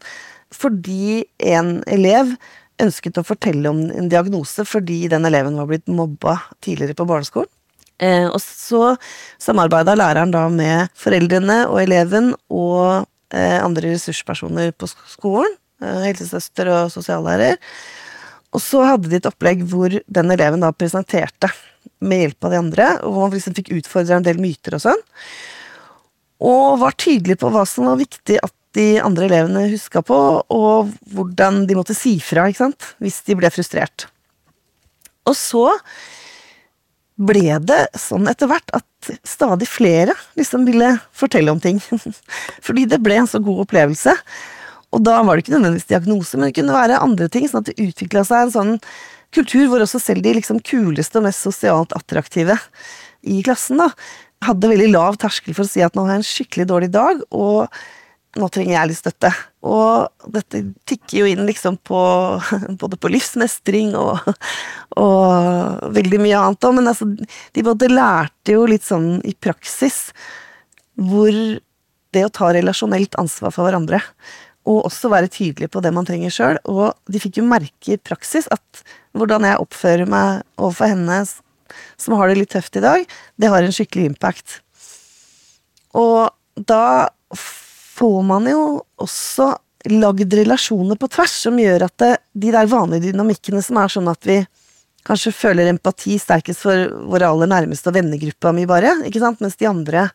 Fordi 0.56 1.26
en 1.44 1.82
elev 1.92 2.32
ønsket 2.80 3.20
å 3.20 3.26
fortelle 3.28 3.68
om 3.68 3.82
en 3.90 4.08
diagnose 4.12 4.64
fordi 4.68 5.08
den 5.12 5.28
eleven 5.28 5.58
var 5.60 5.68
blitt 5.68 5.90
mobba 5.92 6.38
tidligere 6.64 6.96
på 6.96 7.08
barneskolen. 7.10 7.52
Eh, 7.98 8.28
og 8.30 8.38
så 8.44 8.94
samarbeida 9.42 9.96
læreren 9.98 10.32
da 10.32 10.46
med 10.54 10.94
foreldrene 10.96 11.64
og 11.66 11.82
eleven 11.82 12.30
og 12.54 13.08
andre 13.36 13.96
ressurspersoner 13.96 14.72
på 14.78 14.90
skolen. 15.10 15.58
Eh, 15.78 16.04
helsesøster 16.08 16.70
og 16.74 16.94
sosiallærer. 16.94 17.58
Og 18.56 18.64
så 18.64 18.82
hadde 18.88 19.12
de 19.12 19.20
et 19.20 19.28
opplegg 19.30 19.62
hvor 19.70 19.94
den 19.94 20.34
eleven 20.34 20.64
da 20.64 20.72
presenterte 20.74 21.52
med 22.02 22.24
hjelp 22.24 22.48
av 22.48 22.54
de 22.54 22.60
andre, 22.62 22.88
og 23.06 23.20
man 23.22 23.34
liksom 23.36 23.56
fikk 23.58 23.74
utfordre 23.76 24.18
en 24.18 24.26
del 24.26 24.40
myter 24.42 24.78
og 24.78 24.84
sånn. 24.88 25.04
Og 26.48 26.80
var 26.82 26.98
tydelig 26.98 27.38
på 27.42 27.52
hva 27.54 27.64
som 27.70 27.90
var 27.90 28.00
viktig 28.00 28.40
at 28.42 28.54
de 28.78 28.98
andre 29.02 29.26
elevene 29.26 29.68
huska 29.72 30.04
på, 30.06 30.18
og 30.54 30.92
hvordan 31.14 31.64
de 31.70 31.78
måtte 31.78 31.98
si 31.98 32.18
fra 32.22 32.46
ikke 32.50 32.66
sant? 32.66 32.92
hvis 33.02 33.22
de 33.26 33.38
ble 33.38 33.50
frustrert. 33.54 34.08
Og 35.28 35.36
så 35.38 35.66
ble 37.18 37.58
det 37.66 37.80
sånn 37.98 38.30
etter 38.30 38.50
hvert 38.52 38.70
at 38.78 39.12
stadig 39.26 39.68
flere 39.70 40.14
liksom 40.38 40.68
ville 40.68 40.94
fortelle 41.16 41.54
om 41.54 41.62
ting. 41.62 41.82
Fordi 42.66 42.86
det 42.90 43.02
ble 43.04 43.22
en 43.22 43.30
så 43.30 43.42
god 43.44 43.66
opplevelse. 43.66 44.14
Og 44.96 45.04
da 45.04 45.20
var 45.26 45.36
det 45.36 45.46
ikke 45.46 45.58
nødvendigvis 45.58 45.90
diagnose, 45.90 46.38
men 46.38 46.50
det 46.50 46.58
kunne 46.60 46.78
være 46.78 47.02
andre 47.04 47.28
ting, 47.32 47.48
sånn 47.50 47.66
at 47.66 47.72
det 47.72 47.90
utvikla 47.90 48.24
seg 48.28 48.46
en 48.46 48.54
sånn 48.54 48.74
kultur 49.36 49.68
hvor 49.68 49.84
også 49.84 50.00
selv 50.00 50.24
de 50.24 50.38
liksom 50.38 50.62
kuleste 50.64 51.20
og 51.20 51.28
mest 51.28 51.44
sosialt 51.44 51.92
attraktive 51.98 52.56
i 53.28 53.42
klassen 53.44 53.82
da, 53.82 53.90
hadde 54.46 54.70
veldig 54.72 54.92
lav 54.94 55.18
terskel 55.20 55.56
for 55.58 55.66
å 55.66 55.70
si 55.70 55.84
at 55.84 55.98
nå 55.98 56.06
har 56.08 56.20
en 56.20 56.26
skikkelig 56.26 56.68
dårlig 56.70 56.92
dag, 56.94 57.20
og 57.34 57.68
nå 58.38 58.50
trenger 58.54 58.76
jeg 58.76 58.92
litt 58.92 59.00
støtte. 59.00 59.32
Og 59.68 60.32
dette 60.34 60.64
tikker 60.88 61.22
jo 61.22 61.30
inn 61.32 61.46
liksom 61.48 61.80
på 61.88 62.00
både 62.82 63.00
på 63.00 63.12
livsmestring 63.14 63.94
og, 64.00 64.22
og 65.00 65.94
veldig 65.96 66.22
mye 66.24 66.42
annet 66.42 66.68
òg, 66.70 66.76
men 66.80 66.92
altså, 66.94 67.10
de 67.18 67.66
både 67.66 67.92
lærte 67.92 68.58
jo 68.58 68.68
litt 68.70 68.86
sånn 68.88 69.18
i 69.28 69.36
praksis 69.36 70.12
hvor 70.98 71.32
det 72.16 72.24
å 72.26 72.34
ta 72.34 72.52
relasjonelt 72.56 73.18
ansvar 73.20 73.54
for 73.54 73.68
hverandre, 73.68 74.00
og 74.68 74.88
også 74.90 75.12
være 75.12 75.32
tydelig 75.32 75.70
på 75.72 75.82
det 75.84 75.94
man 75.96 76.08
trenger 76.08 76.34
sjøl, 76.34 76.58
og 76.68 76.96
de 77.12 77.22
fikk 77.22 77.40
jo 77.40 77.48
merke 77.48 77.94
i 77.94 78.00
praksis 78.02 78.50
at 78.52 78.82
hvordan 79.18 79.46
jeg 79.48 79.62
oppfører 79.64 80.10
meg 80.10 80.42
overfor 80.58 80.92
henne 80.92 81.22
som 82.00 82.16
har 82.18 82.32
det 82.32 82.40
litt 82.40 82.52
tøft 82.56 82.80
i 82.80 82.84
dag, 82.84 83.06
det 83.38 83.52
har 83.52 83.64
en 83.64 83.76
skikkelig 83.76 84.12
impact. 84.14 84.60
Og 85.98 86.30
da 86.58 87.10
får 87.98 88.20
man 88.26 88.48
jo 88.50 88.62
også 89.02 89.52
lagd 89.94 90.34
relasjoner 90.36 91.00
på 91.00 91.10
tvers 91.12 91.34
som 91.46 91.58
gjør 91.60 91.88
at 91.88 91.96
det, 92.02 92.14
de 92.34 92.54
der 92.54 92.70
vanlige 92.70 93.12
dynamikkene 93.12 93.62
som 93.64 93.80
er 93.82 93.94
sånn 93.94 94.10
at 94.12 94.28
vi 94.28 94.42
kanskje 95.08 95.32
føler 95.36 95.70
empati 95.72 96.18
sterkest 96.20 96.66
for 96.66 96.90
våre 97.08 97.30
aller 97.30 97.50
nærmeste 97.50 97.92
og 97.92 97.96
vennegruppa 97.96 98.52
mi 98.56 98.68
bare, 98.70 98.98
ikke 99.08 99.22
sant, 99.24 99.42
mens 99.44 99.56
de 99.60 99.70
andre 99.70 100.10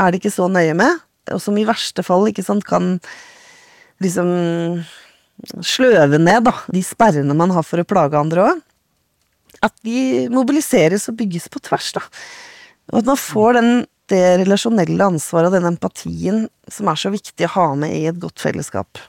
er 0.00 0.10
det 0.12 0.20
ikke 0.20 0.34
så 0.34 0.46
nøye 0.48 0.76
med. 0.78 1.00
og 1.34 1.40
som 1.42 1.58
i 1.58 1.66
verste 1.66 2.02
fall 2.02 2.28
ikke 2.30 2.44
sant, 2.46 2.64
kan 2.66 2.98
liksom 4.02 4.30
sløve 5.64 6.18
ned 6.20 6.46
da, 6.46 6.54
de 6.72 6.82
sperrene 6.84 7.36
man 7.36 7.52
har 7.54 7.66
for 7.66 7.82
å 7.82 7.88
plage 7.88 8.18
andre 8.18 8.46
òg. 8.48 8.62
At 9.66 9.74
de 9.84 10.28
mobiliseres 10.32 11.08
og 11.10 11.18
bygges 11.20 11.50
på 11.52 11.60
tvers, 11.60 11.90
da. 11.98 12.02
Og 12.92 13.02
at 13.02 13.10
man 13.10 13.18
får 13.20 13.58
den, 13.58 13.70
det 14.10 14.22
relasjonelle 14.42 15.06
ansvaret 15.12 15.50
og 15.50 15.56
den 15.56 15.68
empatien 15.70 16.44
som 16.70 16.90
er 16.90 16.98
så 17.00 17.12
viktig 17.12 17.46
å 17.46 17.54
ha 17.54 17.66
med 17.78 17.94
i 17.96 18.04
et 18.10 18.20
godt 18.20 18.42
fellesskap. 18.42 19.00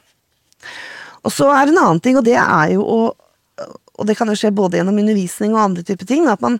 Og 1.22 1.34
så 1.34 1.50
er 1.54 1.66
det 1.66 1.74
en 1.74 1.82
annen 1.84 2.02
ting, 2.02 2.18
og 2.18 2.26
det 2.26 2.38
er 2.38 2.76
jo 2.76 2.86
å 2.86 3.02
Og 4.00 4.06
det 4.08 4.14
kan 4.16 4.26
jo 4.26 4.34
skje 4.34 4.48
både 4.56 4.78
gjennom 4.78 4.96
undervisning 4.98 5.52
og 5.52 5.60
andre 5.60 5.82
typer 5.84 6.08
ting, 6.08 6.24
at 6.26 6.40
man 6.40 6.56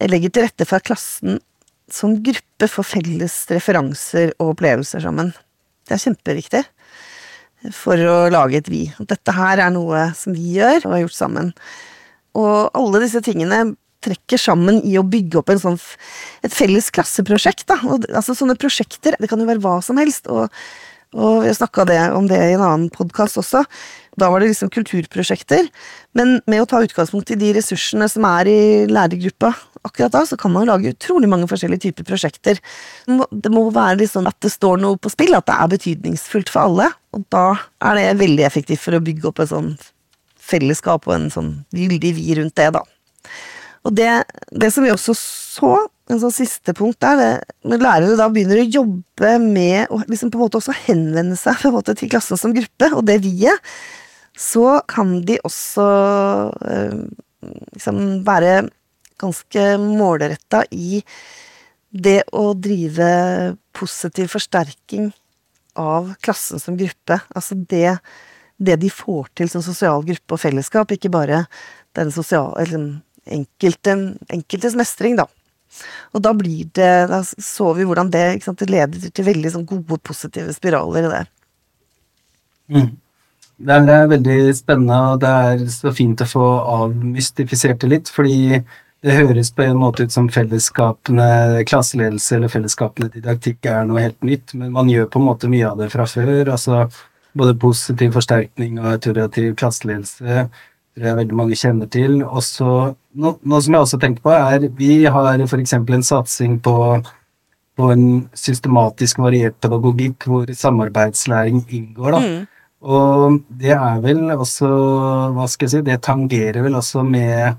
legger 0.00 0.32
til 0.32 0.46
rette 0.46 0.64
for 0.64 0.80
at 0.80 0.86
klassen 0.88 1.36
som 1.92 2.16
gruppe 2.24 2.68
får 2.72 2.86
felles 2.88 3.34
referanser 3.52 4.32
og 4.38 4.54
opplevelser 4.54 5.04
sammen. 5.04 5.34
Det 5.86 5.94
er 5.94 6.02
kjempeviktig 6.06 6.62
for 7.76 8.00
å 8.00 8.16
lage 8.32 8.62
et 8.62 8.72
vi. 8.72 8.86
Dette 8.98 9.36
her 9.36 9.60
er 9.60 9.74
noe 9.74 10.08
som 10.16 10.32
vi 10.34 10.56
gjør 10.56 10.86
og 10.86 10.94
har 10.94 11.02
gjort 11.04 11.18
sammen. 11.18 11.52
Og 12.40 12.72
alle 12.80 13.04
disse 13.04 13.20
tingene 13.26 13.60
trekker 14.04 14.40
sammen 14.40 14.80
i 14.86 14.96
å 14.98 15.06
bygge 15.06 15.40
opp 15.40 15.50
en 15.52 15.64
sånn, 15.64 15.80
et 16.46 16.54
felles 16.54 16.90
klasseprosjekt. 16.94 17.68
Og, 17.84 18.06
altså 18.08 18.36
Sånne 18.36 18.58
prosjekter, 18.60 19.18
det 19.20 19.30
kan 19.30 19.40
jo 19.40 19.48
være 19.48 19.62
hva 19.64 19.78
som 19.84 20.00
helst. 20.00 20.30
Og, 20.32 20.48
og 21.16 21.42
har 21.44 21.56
snakka 21.56 21.84
om 22.14 22.28
det 22.30 22.38
i 22.38 22.54
en 22.54 22.62
annen 22.62 22.90
podkast 22.94 23.40
også. 23.40 23.64
Da 24.20 24.28
var 24.30 24.42
det 24.42 24.50
liksom 24.50 24.70
kulturprosjekter. 24.72 25.68
Men 26.18 26.38
med 26.50 26.62
å 26.62 26.68
ta 26.68 26.82
utgangspunkt 26.84 27.32
i 27.32 27.38
de 27.40 27.52
ressursene 27.56 28.08
som 28.10 28.26
er 28.28 28.50
i 28.50 28.60
lærergruppa 28.90 29.52
akkurat 29.86 30.12
da, 30.12 30.24
så 30.28 30.36
kan 30.36 30.52
man 30.52 30.68
lage 30.68 30.92
utrolig 30.92 31.28
mange 31.30 31.48
forskjellige 31.48 31.86
typer 31.86 32.08
prosjekter. 32.10 32.60
Det 33.06 33.52
må 33.52 33.68
være 33.72 34.02
liksom 34.02 34.28
at 34.28 34.36
det 34.44 34.52
står 34.52 34.82
noe 34.82 35.00
på 35.00 35.12
spill, 35.12 35.36
at 35.38 35.48
det 35.48 35.56
er 35.56 35.70
betydningsfullt 35.76 36.52
for 36.52 36.66
alle. 36.66 36.90
Og 37.16 37.24
da 37.32 37.46
er 37.88 37.96
det 37.96 38.20
veldig 38.20 38.44
effektivt 38.46 38.84
for 38.84 38.96
å 38.96 39.04
bygge 39.04 39.30
opp 39.30 39.40
et 39.42 39.52
sånn 39.52 39.72
fellesskap 40.50 41.06
og 41.08 41.16
en 41.16 41.30
sånn 41.32 41.50
gyldig 41.76 42.12
vi 42.16 42.34
rundt 42.38 42.58
det, 42.58 42.70
da. 42.76 42.84
Og 43.86 43.94
det, 43.96 44.10
det 44.52 44.68
som 44.74 44.84
vi 44.84 44.92
også 44.92 45.14
så, 45.16 45.72
en 46.10 46.20
sånn 46.20 46.34
siste 46.34 46.74
punkt 46.76 47.00
der, 47.02 47.16
det, 47.20 47.56
når 47.70 47.84
lærere 47.84 48.18
da 48.18 48.26
begynner 48.32 48.60
å 48.60 48.68
jobbe 48.68 49.32
med 49.42 49.92
å 49.94 50.00
liksom 50.04 50.32
på 50.32 50.40
en 50.40 50.44
måte 50.44 50.60
også 50.60 50.74
henvende 50.84 51.38
seg 51.38 51.60
på 51.60 51.70
en 51.70 51.76
måte 51.78 51.94
til 51.96 52.10
klassen 52.12 52.40
som 52.40 52.54
gruppe, 52.56 52.90
og 52.92 53.06
det 53.08 53.20
vi-et, 53.24 53.72
så 54.40 54.80
kan 54.88 55.18
de 55.26 55.36
også 55.44 55.84
øh, 56.64 57.00
liksom 57.74 58.20
være 58.24 58.70
ganske 59.20 59.64
målretta 59.82 60.62
i 60.72 61.00
det 61.90 62.22
å 62.36 62.52
drive 62.54 63.10
positiv 63.76 64.30
forsterking 64.32 65.10
av 65.78 66.14
klassen 66.24 66.62
som 66.62 66.78
gruppe. 66.78 67.18
Altså 67.34 67.58
det, 67.58 67.98
det 68.56 68.78
de 68.80 68.90
får 68.92 69.30
til 69.36 69.50
som 69.52 69.64
sosial 69.64 70.06
gruppe 70.06 70.36
og 70.36 70.42
fellesskap, 70.42 70.94
ikke 70.94 71.12
bare 71.12 71.44
den 71.98 72.12
sosiale, 72.14 72.64
eller 73.30 73.40
enkelte, 73.40 73.96
enkeltes 74.32 74.76
mestring, 74.78 75.16
da. 75.20 75.26
Og 76.10 76.22
da 76.24 76.32
blir 76.34 76.66
det 76.74 77.06
Da 77.06 77.20
så 77.22 77.68
vi 77.76 77.84
hvordan 77.86 78.10
det, 78.10 78.42
sant, 78.42 78.58
det 78.58 78.72
leder 78.72 79.12
til 79.14 79.28
veldig 79.28 79.52
sånn 79.54 79.68
gode, 79.68 80.00
positive 80.02 80.52
spiraler 80.56 81.06
i 81.06 81.12
det. 81.12 81.24
Mm. 82.70 82.90
Det 83.60 83.76
er 83.76 84.06
veldig 84.08 84.38
spennende, 84.56 84.98
og 85.12 85.20
det 85.20 85.30
er 85.30 85.64
så 85.72 85.92
fint 85.92 86.22
å 86.24 86.28
få 86.28 86.44
avmystifisert 86.80 87.82
det 87.82 87.90
litt, 87.92 88.08
fordi 88.08 88.62
det 89.04 89.16
høres 89.16 89.50
på 89.56 89.64
en 89.64 89.78
måte 89.80 90.04
ut 90.04 90.12
som 90.12 90.28
fellesskapene 90.32 91.62
klasseledelse 91.68 92.36
eller 92.36 92.52
fellesskapene 92.52 93.08
didaktikk 93.12 93.68
er 93.68 93.86
noe 93.88 94.06
helt 94.06 94.24
nytt, 94.24 94.54
men 94.56 94.72
man 94.74 94.88
gjør 94.92 95.08
på 95.12 95.20
en 95.20 95.28
måte 95.28 95.48
mye 95.52 95.68
av 95.68 95.80
det 95.80 95.90
fra 95.92 96.08
før. 96.08 96.52
altså 96.52 96.86
Både 97.36 97.54
positiv 97.60 98.16
forsterkning 98.16 98.80
og 98.80 98.90
autorativ 98.94 99.54
klasseledelse 99.60 100.48
tror 100.94 101.08
jeg 101.08 101.18
veldig 101.20 101.38
mange 101.38 101.58
kjenner 101.58 101.90
til. 101.90 102.20
Også, 102.26 102.68
noe, 103.20 103.38
noe 103.42 103.62
som 103.64 103.76
jeg 103.76 103.86
også 103.86 104.00
tenker 104.02 104.26
på, 104.26 104.34
er 104.34 104.68
vi 104.78 104.92
har 105.04 105.44
f.eks. 105.46 105.74
en 105.78 106.06
satsing 106.06 106.58
på, 106.64 106.76
på 107.78 107.90
en 107.94 108.06
systematisk 108.36 109.22
variert 109.22 109.58
pedagogikk 109.62 110.28
hvor 110.30 110.52
samarbeidslæring 110.64 111.64
inngår. 111.68 112.16
da. 112.16 112.22
Mm. 112.24 112.46
Og 112.80 113.40
det 113.60 113.74
er 113.76 113.98
vel 114.00 114.30
også, 114.32 114.68
hva 115.36 115.48
skal 115.52 115.68
jeg 115.68 115.74
si, 115.74 115.82
det 115.84 115.98
tangerer 116.06 116.62
vel 116.64 116.78
også 116.80 117.04
med 117.04 117.58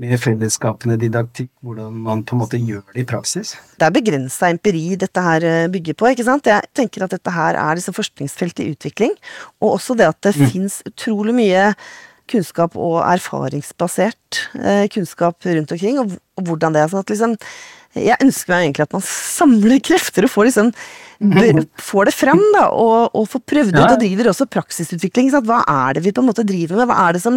med 0.00 0.16
fellesskapende 0.20 0.96
didaktikk, 0.96 1.50
hvordan 1.60 1.96
man 2.06 2.22
på 2.24 2.36
en 2.36 2.40
måte 2.40 2.60
gjør 2.60 2.84
det 2.94 3.02
i 3.02 3.08
praksis? 3.08 3.52
Det 3.76 3.84
er 3.84 3.92
begrensa 3.92 4.48
empiri 4.52 4.94
dette 5.00 5.24
her 5.24 5.44
eh, 5.44 5.68
bygger 5.72 5.98
på. 5.98 6.08
ikke 6.08 6.24
sant? 6.24 6.48
Jeg 6.48 6.64
tenker 6.76 7.04
at 7.04 7.12
dette 7.12 7.34
her 7.34 7.58
er 7.60 7.76
liksom 7.76 7.96
forskningsfelt 7.96 8.62
i 8.64 8.70
utvikling, 8.72 9.12
og 9.60 9.76
også 9.76 9.96
det 9.98 10.08
at 10.08 10.20
det 10.24 10.32
mm. 10.38 10.46
fins 10.54 10.80
utrolig 10.88 11.36
mye 11.36 11.66
kunnskap 12.30 12.76
og 12.78 13.00
erfaringsbasert 13.04 14.42
eh, 14.60 14.88
kunnskap 14.92 15.48
rundt 15.48 15.72
omkring, 15.74 16.02
og, 16.02 16.18
hvordan 16.42 16.74
det 16.74 16.82
er. 16.82 16.92
sånn 16.92 17.04
at 17.04 17.12
liksom 17.12 17.38
jeg 17.92 18.16
ønsker 18.24 18.48
meg 18.48 18.62
egentlig 18.64 18.84
at 18.86 18.94
man 18.94 19.02
samler 19.04 19.80
krefter 19.84 20.24
og 20.24 20.30
får, 20.32 20.48
liksom, 20.48 20.70
får 21.90 22.08
det 22.08 22.14
frem, 22.16 22.40
da, 22.54 22.62
og, 22.72 23.12
og 23.18 23.26
får 23.28 23.42
prøvd 23.52 23.74
ut, 23.76 23.82
og 23.84 24.00
driver 24.00 24.30
også 24.30 24.46
praksisutvikling. 24.48 25.28
Sant? 25.34 25.48
Hva 25.48 25.60
er 25.68 25.98
det 25.98 26.04
vi 26.06 26.14
på 26.16 26.24
en 26.24 26.30
måte 26.30 26.46
driver 26.48 26.80
med? 26.80 26.88
Hva 26.88 26.96
er 27.04 27.18
det 27.18 27.22
som 27.24 27.36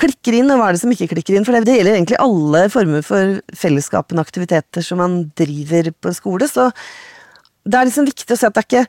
klikker 0.00 0.38
inn, 0.38 0.48
og 0.48 0.62
hva 0.62 0.70
er 0.70 0.78
det 0.78 0.82
som 0.84 0.94
ikke 0.96 1.10
klikker 1.12 1.36
inn? 1.36 1.44
For 1.44 1.56
det, 1.56 1.66
det 1.68 1.76
gjelder 1.76 1.98
egentlig 1.98 2.20
alle 2.24 2.64
former 2.72 3.04
for 3.04 3.36
fellesskapende 3.64 4.24
aktiviteter 4.24 4.86
som 4.86 5.02
man 5.04 5.18
driver 5.38 5.92
på 5.92 6.14
skole. 6.16 6.48
Så 6.48 6.70
det 7.68 7.76
er 7.76 7.90
liksom 7.90 8.08
viktig 8.08 8.32
å 8.32 8.40
si 8.40 8.48
at 8.48 8.56
det 8.56 8.64
er 8.64 8.70
ikke 8.70 8.86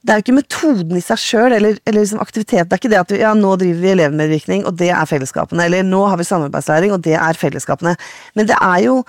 det 0.00 0.12
er 0.12 0.20
jo 0.20 0.24
ikke 0.24 0.38
metoden 0.38 0.96
i 0.96 1.02
seg 1.04 1.20
sjøl, 1.20 1.52
eller, 1.52 1.76
eller 1.84 2.00
liksom 2.00 2.22
aktivitet. 2.22 2.68
Det 2.68 2.72
er 2.72 2.80
ikke 2.80 2.92
det 2.92 3.00
at 3.02 3.12
vi, 3.12 3.20
ja, 3.20 3.34
nå 3.36 3.52
driver 3.60 3.82
vi 3.82 3.92
elevmedvirkning, 3.92 4.64
og 4.68 4.78
det 4.80 4.88
er 4.96 5.10
fellesskapene. 5.10 5.66
Eller 5.68 5.84
nå 5.84 6.00
har 6.08 6.16
vi 6.16 6.24
samarbeidslæring, 6.28 6.94
og 6.96 7.04
det 7.04 7.18
er 7.20 7.36
fellesskapene. 7.36 7.92
Men 8.38 8.48
det 8.48 8.56
er 8.56 8.86
jo 8.86 9.02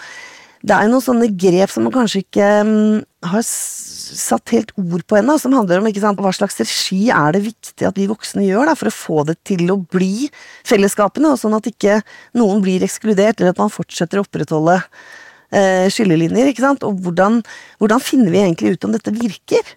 det 0.62 0.76
er 0.76 0.90
noen 0.92 1.02
sånne 1.02 1.30
grep 1.42 1.72
som 1.74 1.88
man 1.88 1.94
kanskje 1.96 2.20
ikke 2.22 2.48
um, 2.68 3.00
har 3.32 3.46
satt 3.46 4.52
helt 4.54 4.74
ord 4.78 5.02
på 5.10 5.18
ennå, 5.18 5.38
som 5.42 5.56
handler 5.58 5.82
om 5.82 5.88
sant, 6.04 6.22
hva 6.22 6.34
slags 6.36 6.60
regi 6.62 7.08
er 7.10 7.34
det 7.34 7.42
viktig 7.48 7.88
at 7.88 7.98
vi 7.98 8.06
voksne 8.10 8.46
gjør 8.46 8.70
da, 8.70 8.76
for 8.78 8.92
å 8.92 8.94
få 8.94 9.24
det 9.32 9.40
til 9.48 9.66
å 9.74 9.80
bli 9.82 10.28
fellesskapene, 10.68 11.32
og 11.34 11.42
sånn 11.42 11.58
at 11.58 11.72
ikke 11.72 12.02
noen 12.38 12.62
blir 12.62 12.86
ekskludert, 12.86 13.42
eller 13.42 13.56
at 13.56 13.64
man 13.64 13.74
fortsetter 13.74 14.22
å 14.22 14.26
opprettholde 14.28 14.78
eh, 14.78 15.88
skillelinjer. 15.90 16.52
ikke 16.52 16.68
sant, 16.68 16.86
Og 16.86 17.02
hvordan, 17.08 17.42
hvordan 17.82 18.04
finner 18.04 18.30
vi 18.36 18.44
egentlig 18.44 18.76
ut 18.76 18.86
om 18.86 18.94
dette 18.94 19.16
virker? 19.18 19.74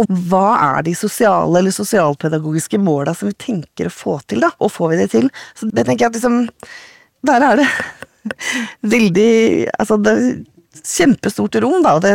Og 0.00 0.08
hva 0.30 0.46
er 0.56 0.86
de 0.86 0.94
sosiale 0.96 1.58
eller 1.60 1.74
sosialpedagogiske 1.74 2.80
måla 2.80 3.12
som 3.16 3.28
vi 3.28 3.36
tenker 3.36 3.90
å 3.90 3.92
få 3.92 4.16
til, 4.24 4.40
da? 4.44 4.52
Og 4.64 4.72
får 4.72 4.92
vi 4.92 5.00
det 5.02 5.10
til? 5.12 5.28
Så 5.58 5.68
det 5.68 5.84
tenker 5.84 6.06
jeg 6.06 6.12
at 6.12 6.18
liksom 6.20 6.38
Der 7.28 7.44
er 7.50 7.60
det 7.60 7.68
veldig 8.94 9.32
Altså, 9.76 9.98
det 10.00 10.14
er 10.16 10.28
kjempestort 10.82 11.58
rom, 11.60 11.82
da. 11.84 11.98
Det, 12.00 12.12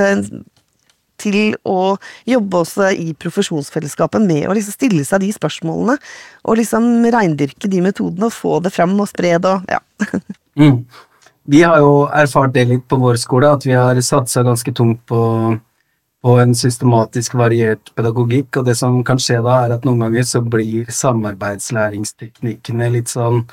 til 1.21 1.55
å 1.65 1.97
jobbe 2.29 2.61
også 2.61 2.91
i 2.93 3.11
profesjonsfellesskapet 3.17 4.21
med 4.21 4.47
å 4.47 4.55
liksom 4.55 4.75
stille 4.75 5.05
seg 5.05 5.23
de 5.23 5.31
spørsmålene. 5.33 5.97
Og 6.45 6.59
liksom 6.59 7.05
reindyrke 7.13 7.69
de 7.69 7.81
metodene 7.85 8.29
og 8.29 8.35
få 8.35 8.57
det 8.63 8.73
fram 8.75 8.95
og 8.97 9.09
spre 9.11 9.35
det 9.41 9.53
og 9.53 9.69
ja. 9.71 9.81
mm. 10.61 10.81
Vi 11.47 11.61
har 11.63 11.79
jo 11.79 12.09
erfart 12.11 12.51
det 12.57 12.65
litt 12.67 12.83
på 12.91 12.99
vår 12.99 13.15
skole, 13.21 13.53
at 13.55 13.63
vi 13.63 13.71
har 13.71 13.95
satsa 14.03 14.43
ganske 14.43 14.73
tungt 14.75 15.05
på, 15.07 15.19
på 16.25 16.33
en 16.41 16.55
systematisk 16.57 17.35
variert 17.37 17.91
pedagogikk, 17.95 18.57
og 18.57 18.65
det 18.67 18.75
som 18.79 19.03
kan 19.05 19.19
skje 19.21 19.37
da, 19.45 19.59
er 19.65 19.75
at 19.77 19.85
noen 19.85 20.01
ganger 20.07 20.25
så 20.25 20.41
blir 20.41 20.89
samarbeidslæringsteknikkene 20.91 22.89
litt 22.95 23.11
sånn 23.13 23.43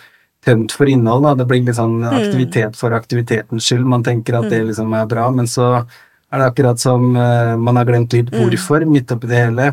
tømt 0.45 0.73
for 0.77 0.89
innhold. 0.91 1.27
Da. 1.27 1.35
Det 1.41 1.47
blir 1.51 1.65
litt 1.65 1.79
sånn 1.79 2.01
mm. 2.03 2.11
aktivitet 2.19 2.79
for 2.81 2.97
aktivitetens 2.97 3.69
skyld. 3.69 3.87
Man 3.89 4.05
tenker 4.07 4.39
at 4.41 4.49
det 4.51 4.63
mm. 4.63 4.69
liksom 4.71 4.97
er 4.97 5.11
bra, 5.11 5.29
men 5.35 5.49
så 5.51 5.69
er 5.77 6.41
det 6.41 6.49
akkurat 6.49 6.81
som 6.81 7.13
uh, 7.17 7.55
man 7.61 7.79
har 7.79 7.89
glemt 7.89 8.17
litt 8.17 8.33
mm. 8.33 8.41
hvorfor 8.41 8.87
midt 8.89 9.13
oppi 9.15 9.31
det 9.31 9.45
hele. 9.45 9.71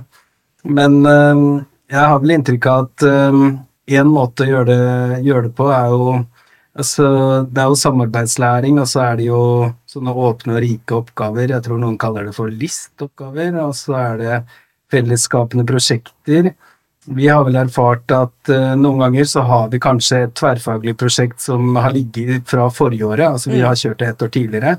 Men 0.67 0.99
uh, 1.07 1.63
jeg 1.91 2.11
har 2.11 2.19
vel 2.21 2.35
inntrykk 2.37 2.69
av 2.71 2.85
at 2.85 3.07
én 3.07 4.05
uh, 4.05 4.11
måte 4.11 4.45
å 4.45 4.51
gjøre 4.51 4.67
det, 4.69 5.21
gjøre 5.25 5.47
det, 5.47 5.55
på, 5.57 5.71
er 5.73 5.95
jo 5.95 6.19
altså, 6.77 7.05
Det 7.49 7.61
er 7.61 7.69
jo 7.69 7.75
samarbeidslæring, 7.75 8.79
og 8.79 8.87
så 8.87 9.03
er 9.05 9.19
det 9.19 9.29
jo 9.29 9.43
sånne 9.89 10.15
åpne 10.15 10.57
og 10.57 10.63
rike 10.65 10.97
oppgaver. 10.97 11.55
Jeg 11.55 11.65
tror 11.67 11.79
noen 11.81 11.97
kaller 12.01 12.27
det 12.29 12.35
for 12.37 12.51
LIST-oppgaver, 12.51 13.59
og 13.65 13.75
så 13.75 13.97
er 13.99 14.17
det 14.21 14.41
fellesskapende 14.91 15.65
prosjekter. 15.67 16.51
Vi 17.09 17.27
har 17.27 17.45
vel 17.47 17.57
erfart 17.57 18.11
at 18.13 18.51
uh, 18.53 18.73
noen 18.77 18.99
ganger 19.01 19.25
så 19.25 19.41
har 19.47 19.71
vi 19.71 19.79
kanskje 19.81 20.25
et 20.27 20.35
tverrfaglig 20.37 20.93
prosjekt 21.01 21.41
som 21.41 21.73
har 21.79 21.95
ligget 21.95 22.45
fra 22.49 22.67
forrige 22.69 23.07
året, 23.07 23.25
altså 23.25 23.49
vi 23.49 23.61
mm. 23.61 23.65
har 23.65 23.79
kjørt 23.79 24.03
det 24.03 24.11
ett 24.11 24.21
år 24.21 24.35
tidligere. 24.35 24.75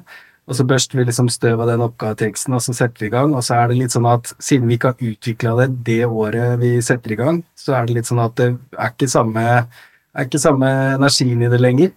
Og 0.50 0.57
så 0.59 0.66
børster 0.66 0.98
vi 0.98 1.05
liksom 1.07 1.28
støv 1.31 1.61
av 1.62 1.70
den 1.70 1.85
oppgaveteksten, 1.85 2.55
og 2.57 2.62
så 2.64 2.74
setter 2.74 3.05
vi 3.05 3.09
i 3.11 3.14
gang. 3.14 3.35
Og 3.35 3.44
så 3.46 3.61
er 3.61 3.70
det 3.70 3.78
litt 3.78 3.94
sånn 3.94 4.09
at 4.11 4.33
siden 4.42 4.66
vi 4.68 4.78
ikke 4.78 4.90
har 4.90 5.11
utvikla 5.12 5.55
det 5.61 5.68
det 5.87 6.00
året 6.09 6.57
vi 6.62 6.74
setter 6.83 7.14
i 7.14 7.18
gang, 7.20 7.42
så 7.59 7.76
er 7.78 7.87
det 7.87 7.96
litt 7.98 8.11
sånn 8.11 8.22
at 8.22 8.35
det 8.40 8.48
er 8.74 8.90
ikke 8.90 9.11
samme, 9.11 9.44
er 10.16 10.27
ikke 10.29 10.42
samme 10.42 10.68
energien 10.96 11.42
i 11.42 11.51
det 11.53 11.61
lenger. 11.62 11.94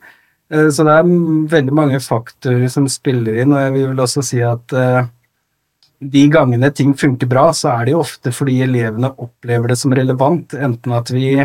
Uh, 0.54 0.70
så 0.70 0.86
det 0.88 0.96
er 0.96 1.12
veldig 1.56 1.76
mange 1.76 2.00
faktorer 2.04 2.70
som 2.72 2.88
spiller 2.92 3.42
inn, 3.44 3.54
og 3.56 3.64
jeg 3.64 3.76
vil 3.80 4.02
også 4.06 4.24
si 4.26 4.42
at 4.46 4.76
uh, 4.78 5.04
de 6.00 6.26
gangene 6.32 6.70
ting 6.76 6.94
funker 6.98 7.30
bra, 7.30 7.50
så 7.56 7.72
er 7.76 7.86
det 7.86 7.96
jo 7.96 8.02
ofte 8.04 8.34
fordi 8.36 8.60
elevene 8.66 9.14
opplever 9.22 9.72
det 9.72 9.80
som 9.80 9.94
relevant, 9.96 10.54
enten 10.54 10.96
at 10.96 11.12
vi 11.14 11.38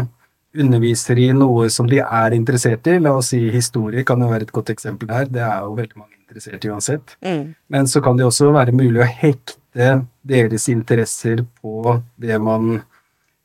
underviser 0.58 1.18
i 1.22 1.28
noe 1.36 1.68
som 1.70 1.86
de 1.86 2.00
er 2.02 2.34
interessert 2.34 2.88
i, 2.90 2.98
la 2.98 3.12
oss 3.14 3.30
si 3.30 3.44
historie 3.54 4.02
kan 4.06 4.20
jo 4.22 4.30
være 4.32 4.48
et 4.48 4.54
godt 4.54 4.72
eksempel 4.74 5.12
her, 5.14 5.28
det 5.30 5.44
er 5.46 5.62
jo 5.62 5.76
veldig 5.76 6.00
mange 6.00 6.16
interessert 6.24 6.64
i 6.64 6.70
uansett, 6.70 7.16
Mm. 7.22 7.54
men 7.68 7.86
så 7.86 8.02
kan 8.02 8.16
det 8.16 8.26
også 8.26 8.52
være 8.52 8.72
mulig 8.72 9.02
å 9.02 9.06
hekte 9.06 10.02
deres 10.26 10.68
interesser 10.68 11.44
på 11.62 12.00
det 12.18 12.38
man 12.42 12.82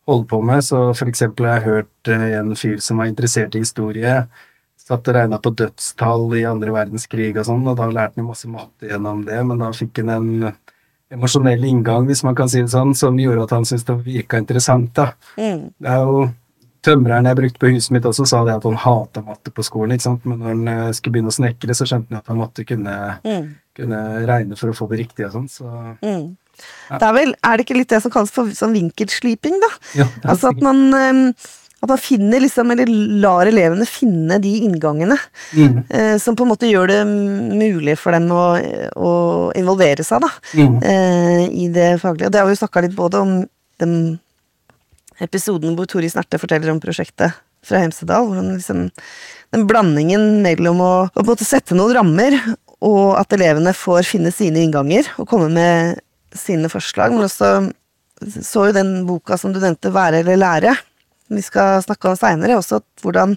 holder 0.08 0.28
på 0.30 0.42
med, 0.46 0.64
så 0.64 0.82
for 0.94 1.10
eksempel 1.10 1.48
har 1.50 1.60
jeg 1.60 1.66
hørt 1.70 2.12
eh, 2.14 2.28
en 2.40 2.54
fyr 2.56 2.78
som 2.84 3.02
var 3.02 3.10
interessert 3.10 3.56
i 3.58 3.64
historie, 3.64 4.28
satt 4.86 5.08
og 5.10 5.16
regna 5.18 5.40
på 5.42 5.50
dødstall 5.58 6.28
i 6.38 6.44
andre 6.46 6.74
verdenskrig 6.76 7.32
og 7.40 7.46
sånn, 7.48 7.66
og 7.68 7.78
da 7.80 7.88
lærte 7.90 8.22
han 8.22 8.28
masse 8.30 8.50
matte 8.52 8.86
gjennom 8.92 9.24
det, 9.26 9.40
men 9.50 9.64
da 9.64 9.72
fikk 9.74 10.04
han 10.04 10.14
en 10.14 10.54
emosjonell 11.16 11.64
inngang, 11.66 12.06
hvis 12.10 12.24
man 12.26 12.36
kan 12.38 12.50
si 12.50 12.62
det 12.62 12.70
sånn, 12.74 12.94
som 12.98 13.18
gjorde 13.18 13.48
at 13.48 13.54
han 13.56 13.66
syntes 13.66 13.86
det 13.88 13.96
virka 14.06 14.38
interessant, 14.42 14.92
da. 14.98 15.12
Mm. 15.38 15.70
Det 15.80 15.94
er 15.96 16.04
jo 16.06 16.26
Tømreren 16.86 17.26
jeg 17.26 17.38
brukte 17.40 17.58
på 17.64 17.70
huset 17.74 17.94
mitt 17.96 18.06
også 18.06 18.28
sa 18.30 18.44
det 18.46 18.60
at 18.60 18.66
han 18.68 18.76
hata 18.78 19.24
matte 19.26 19.50
på 19.50 19.64
skolen, 19.66 19.96
ikke 19.96 20.06
sant, 20.06 20.26
men 20.30 20.38
når 20.38 20.52
han 20.52 20.68
eh, 20.70 20.92
skulle 20.94 21.16
begynne 21.16 21.32
å 21.32 21.34
snekre, 21.34 21.74
så 21.74 21.88
skjønte 21.90 22.14
han 22.14 22.20
at 22.20 22.28
han 22.30 22.38
måtte 22.38 22.62
kunne, 22.70 22.94
Mm. 23.26 23.48
kunne 23.74 24.02
regne 24.30 24.58
for 24.60 24.70
å 24.70 24.76
få 24.78 24.86
det 24.92 25.00
riktige 25.00 25.32
og 25.32 25.34
sånn, 25.34 25.50
så 25.50 25.98
Mm. 26.06 26.36
Det 26.90 27.04
er 27.04 27.14
vel, 27.16 27.36
er 27.36 27.58
det 27.58 27.66
ikke 27.66 27.78
litt 27.78 27.92
det 27.94 28.02
som 28.04 28.14
kalles 28.14 28.34
for 28.34 28.50
sånn 28.56 28.76
vinkelsliping, 28.76 29.60
da? 29.64 29.70
ja, 30.02 30.10
Altså 30.24 30.52
at 30.54 30.62
man, 30.64 30.82
eh, 30.98 31.22
at 31.86 31.92
man 31.92 32.02
finner 32.02 32.44
liksom, 32.44 32.74
eller 32.74 32.90
lar 33.22 33.50
elevene 33.50 33.88
finne 33.90 34.40
de 34.42 34.54
inngangene 34.66 35.18
mm, 35.54 35.80
eh, 35.90 36.16
som 36.22 36.38
på 36.38 36.46
en 36.46 36.54
måte 36.54 36.70
gjør 36.70 36.90
det 36.90 37.02
mulig 37.06 37.98
for 38.02 38.16
dem 38.16 38.30
å, 38.34 38.46
å 38.96 39.12
involvere 39.58 40.06
seg 40.08 40.24
da, 40.26 40.32
mm, 40.56 40.78
eh, 40.92 41.42
i 41.66 41.70
det 41.74 41.96
faglige. 42.04 42.30
Og 42.30 42.36
det 42.36 42.42
har 42.42 42.50
vi 42.50 42.56
jo 42.56 42.62
snakka 42.64 42.86
litt 42.86 42.98
både 42.98 43.22
om 43.26 43.36
den 43.84 43.98
episoden 45.24 45.76
hvor 45.78 45.88
Tori 45.90 46.10
Snerte 46.12 46.40
forteller 46.42 46.74
om 46.74 46.82
prosjektet 46.84 47.36
fra 47.66 47.82
Hemsedal, 47.82 48.28
hvordan 48.30 48.56
liksom 48.58 48.88
den 49.56 49.68
blandingen 49.70 50.42
mellom 50.44 50.82
å, 50.84 50.94
å 51.10 51.38
sette 51.40 51.78
noen 51.78 51.96
rammer, 51.98 52.38
og 52.86 53.16
at 53.18 53.34
elevene 53.34 53.74
får 53.76 54.06
finne 54.10 54.34
sine 54.36 54.62
innganger 54.66 55.08
og 55.22 55.30
komme 55.30 55.48
med 55.54 56.02
sine 56.38 56.70
forslag, 56.72 57.16
men 57.16 57.28
også 57.28 57.52
så 58.46 58.70
jo 58.70 58.76
den 58.76 58.92
boka 59.08 59.38
som 59.38 59.54
du 59.54 59.60
nevnte, 59.60 59.92
Være 59.94 60.22
eller 60.22 60.40
lære, 60.40 60.76
vi 61.28 61.42
skal 61.44 61.82
snakke 61.84 62.12
om 62.12 62.20
seinere, 62.20 62.60
også 62.60 62.80
hvordan 63.02 63.36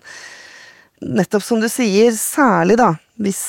nettopp 1.02 1.44
som 1.44 1.62
du 1.62 1.68
sier, 1.70 2.12
særlig 2.14 2.78
da, 2.78 2.92
hvis 3.22 3.42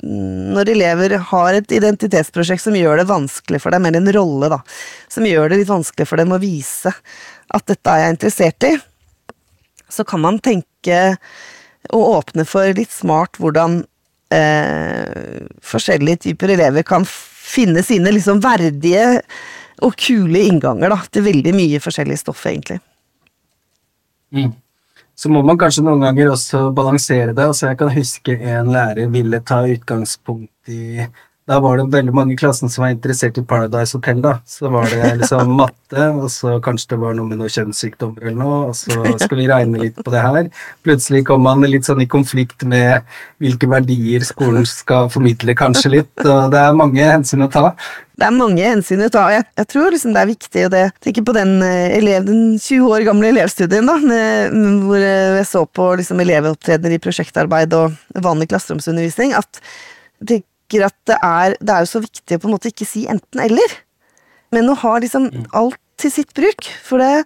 når 0.00 0.70
elever 0.72 1.18
har 1.30 1.56
et 1.58 1.72
identitetsprosjekt 1.76 2.64
som 2.64 2.76
gjør 2.76 3.02
det 3.02 3.10
vanskelig 3.10 3.60
for 3.60 3.74
dem, 3.74 3.84
eller 3.88 4.00
en 4.00 4.14
rolle, 4.16 4.48
da, 4.52 4.60
som 5.12 5.26
gjør 5.28 5.52
det 5.52 5.60
litt 5.60 5.72
vanskelig 5.72 6.08
for 6.08 6.20
dem 6.20 6.32
å 6.32 6.40
vise 6.40 6.92
at 6.92 7.66
dette 7.68 7.92
er 7.92 8.04
jeg 8.04 8.14
interessert 8.16 8.68
i, 8.68 8.72
så 9.92 10.06
kan 10.08 10.24
man 10.24 10.40
tenke 10.42 11.00
og 11.94 12.16
åpne 12.16 12.46
for 12.48 12.72
litt 12.74 12.90
smart 12.90 13.38
hvordan 13.38 13.84
eh, 14.34 15.46
forskjellige 15.62 16.28
typer 16.28 16.54
elever 16.56 16.86
kan 16.86 17.06
finne 17.06 17.82
sine 17.86 18.12
liksom 18.14 18.42
verdige 18.44 19.22
og 19.84 19.96
kule 20.00 20.46
innganger 20.48 20.92
da, 20.92 21.00
til 21.12 21.26
veldig 21.26 21.52
mye 21.56 21.80
forskjellig 21.84 22.18
stoff, 22.20 22.46
egentlig. 22.48 22.78
mm. 24.34 24.54
Så 25.16 25.30
må 25.32 25.40
man 25.46 25.56
kanskje 25.56 25.80
noen 25.84 26.02
ganger 26.04 26.28
også 26.28 26.58
balansere 26.76 27.32
det. 27.32 27.44
altså 27.44 27.70
Jeg 27.70 27.78
kan 27.80 27.92
huske 27.94 28.34
en 28.36 28.68
lærer 28.68 29.08
ville 29.08 29.40
ta 29.40 29.62
utgangspunkt 29.64 30.68
i 30.68 31.06
Da 31.46 31.60
var 31.62 31.78
det 31.78 31.84
veldig 31.92 32.10
mange 32.10 32.34
i 32.34 32.38
klassen 32.38 32.66
som 32.66 32.82
var 32.82 32.90
interessert 32.90 33.36
i 33.38 33.42
Paradise 33.46 33.94
Hotel. 33.94 34.18
da, 34.22 34.40
Så 34.44 34.66
var 34.68 34.88
det 34.90 35.12
liksom 35.20 35.52
matte, 35.54 36.06
og 36.18 36.26
så 36.30 36.56
kanskje 36.58 36.88
det 36.90 36.98
var 36.98 37.14
noe 37.14 37.28
med 37.28 37.38
noen 37.38 37.52
kjønnssykdommer 37.54 38.24
eller 38.24 38.40
noe, 38.40 38.56
og 38.70 38.74
så 38.74 39.04
skal 39.20 39.38
vi 39.38 39.46
regne 39.46 39.84
litt 39.84 40.00
på 40.02 40.10
det 40.10 40.24
her. 40.24 40.48
Plutselig 40.82 41.22
kom 41.28 41.44
man 41.46 41.62
litt 41.62 41.86
sånn 41.86 42.02
i 42.02 42.08
konflikt 42.10 42.66
med 42.66 43.06
hvilke 43.38 43.68
verdier 43.70 44.26
skolen 44.26 44.66
skal 44.66 45.06
formidle, 45.12 45.54
kanskje 45.54 45.92
litt. 45.94 46.10
og 46.24 46.50
Det 46.50 46.64
er 46.64 46.74
mange 46.82 47.06
hensyn 47.06 47.46
å 47.46 47.48
ta. 47.54 47.70
Det 48.16 48.26
er 48.26 48.34
mange 48.34 48.66
hensyn 48.66 49.06
å 49.06 49.12
ta. 49.12 49.28
Jeg, 49.30 49.46
jeg 49.62 49.70
tror 49.70 49.94
liksom 49.94 50.18
det 50.18 50.24
er 50.24 50.32
viktig, 50.32 50.66
og 50.66 50.74
det 50.74 50.84
tenker 51.04 51.28
på 51.30 51.36
den, 51.36 51.54
eh, 51.62 51.94
elev, 52.00 52.26
den 52.26 52.58
20 52.58 52.90
år 52.90 53.06
gamle 53.06 53.30
elevstudien, 53.30 53.86
da, 53.86 54.00
hvor 54.82 54.98
eh, 54.98 55.38
jeg 55.38 55.46
så 55.52 55.62
på 55.70 55.88
liksom 56.02 56.26
elevopptredener 56.26 56.98
i 56.98 57.02
prosjektarbeid 57.06 57.78
og 57.78 57.94
vanlig 58.26 58.50
klasseromsundervisning, 58.50 59.36
at 59.38 59.62
jeg 60.26 60.42
tenker 60.66 60.86
at 60.86 60.94
det 61.06 61.18
er, 61.22 61.56
det 61.60 61.72
er 61.72 61.84
jo 61.84 61.90
så 61.90 62.00
viktig 62.02 62.36
å 62.36 62.40
på 62.40 62.48
en 62.48 62.54
måte 62.56 62.70
ikke 62.70 62.86
si 62.86 63.06
enten-eller, 63.06 63.76
men 64.52 64.70
å 64.70 64.78
ha 64.82 64.98
liksom 64.98 65.30
alt 65.52 65.78
til 65.96 66.10
sitt 66.12 66.34
bruk. 66.34 66.66
For 66.84 66.98
det, 66.98 67.24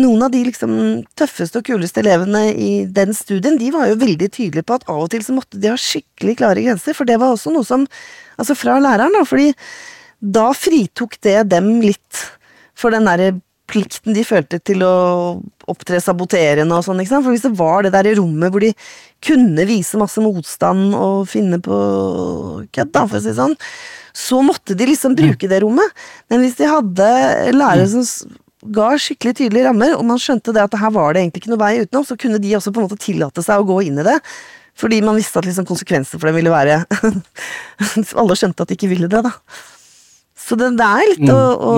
noen 0.00 0.22
av 0.22 0.30
de 0.30 0.42
liksom 0.44 1.04
tøffeste 1.18 1.60
og 1.60 1.66
kuleste 1.66 2.00
elevene 2.00 2.50
i 2.52 2.86
den 2.86 3.14
studien, 3.14 3.58
de 3.58 3.70
var 3.70 3.88
jo 3.88 4.00
veldig 4.00 4.30
tydelige 4.30 4.66
på 4.66 4.78
at 4.78 4.88
av 4.88 5.04
og 5.04 5.10
til 5.10 5.22
så 5.24 5.34
måtte 5.36 5.60
de 5.60 5.70
ha 5.70 5.78
skikkelig 5.78 6.36
klare 6.40 6.64
grenser, 6.64 6.96
for 6.96 7.08
det 7.08 7.18
var 7.20 7.34
også 7.34 7.54
noe 7.54 7.66
som 7.66 7.86
Altså 8.40 8.54
fra 8.56 8.78
læreren, 8.80 9.12
da, 9.12 9.20
fordi 9.28 9.50
da 10.16 10.46
fritok 10.56 11.18
det 11.20 11.42
dem 11.52 11.66
litt 11.84 12.22
for 12.72 12.88
den 12.88 13.04
derre 13.04 13.34
plikten 13.70 14.16
de 14.16 14.24
følte 14.26 14.58
til 14.66 14.82
å 14.86 14.94
opptre 15.70 16.00
saboterende 16.02 16.76
og 16.76 16.84
sånn. 16.86 17.02
For 17.06 17.30
hvis 17.30 17.46
det 17.46 17.54
var 17.58 17.86
det 17.86 17.94
der 17.94 18.10
i 18.10 18.16
rommet 18.18 18.52
hvor 18.52 18.64
de 18.64 18.72
kunne 19.24 19.66
vise 19.68 20.00
masse 20.00 20.22
motstand 20.22 20.94
og 20.98 21.28
finne 21.30 21.60
på 21.62 21.80
kødd, 22.74 22.92
da, 22.92 23.06
for 23.06 23.20
å 23.20 23.24
si 23.24 23.34
sånn, 23.36 23.56
så 24.16 24.40
måtte 24.42 24.74
de 24.76 24.90
liksom 24.90 25.16
bruke 25.18 25.48
det 25.50 25.62
rommet. 25.62 25.98
Men 26.30 26.42
hvis 26.44 26.58
de 26.58 26.68
hadde 26.70 27.10
lærere 27.54 27.88
som 27.92 28.04
ga 28.60 28.92
skikkelig 29.00 29.36
tydelige 29.38 29.68
rammer, 29.70 29.94
og 29.96 30.04
man 30.08 30.20
skjønte 30.20 30.52
det 30.52 30.64
at 30.66 30.76
her 30.76 30.92
var 30.92 31.14
det 31.14 31.22
egentlig 31.22 31.44
ikke 31.44 31.52
noe 31.54 31.62
vei 31.62 31.74
utenom, 31.80 32.06
så 32.06 32.16
kunne 32.20 32.40
de 32.42 32.56
også 32.58 32.72
på 32.74 32.82
en 32.82 32.88
måte 32.88 33.00
tillate 33.00 33.44
seg 33.44 33.62
å 33.62 33.68
gå 33.68 33.78
inn 33.86 34.00
i 34.02 34.06
det. 34.06 34.18
Fordi 34.80 35.00
man 35.04 35.18
visste 35.18 35.40
at 35.40 35.48
liksom 35.48 35.66
konsekvensen 35.68 36.20
for 36.20 36.30
dem 36.30 36.38
ville 36.38 36.52
være 36.52 36.78
Alle 38.20 38.36
skjønte 38.38 38.64
at 38.64 38.70
de 38.70 38.78
ikke 38.78 38.88
ville 38.92 39.10
det, 39.10 39.22
da. 39.26 39.32
Så 40.50 40.58
det, 40.58 40.72
det 40.80 40.86
er 40.86 41.06
litt 41.12 41.22
Mm, 41.22 41.36
å, 41.36 41.70
å 41.70 41.74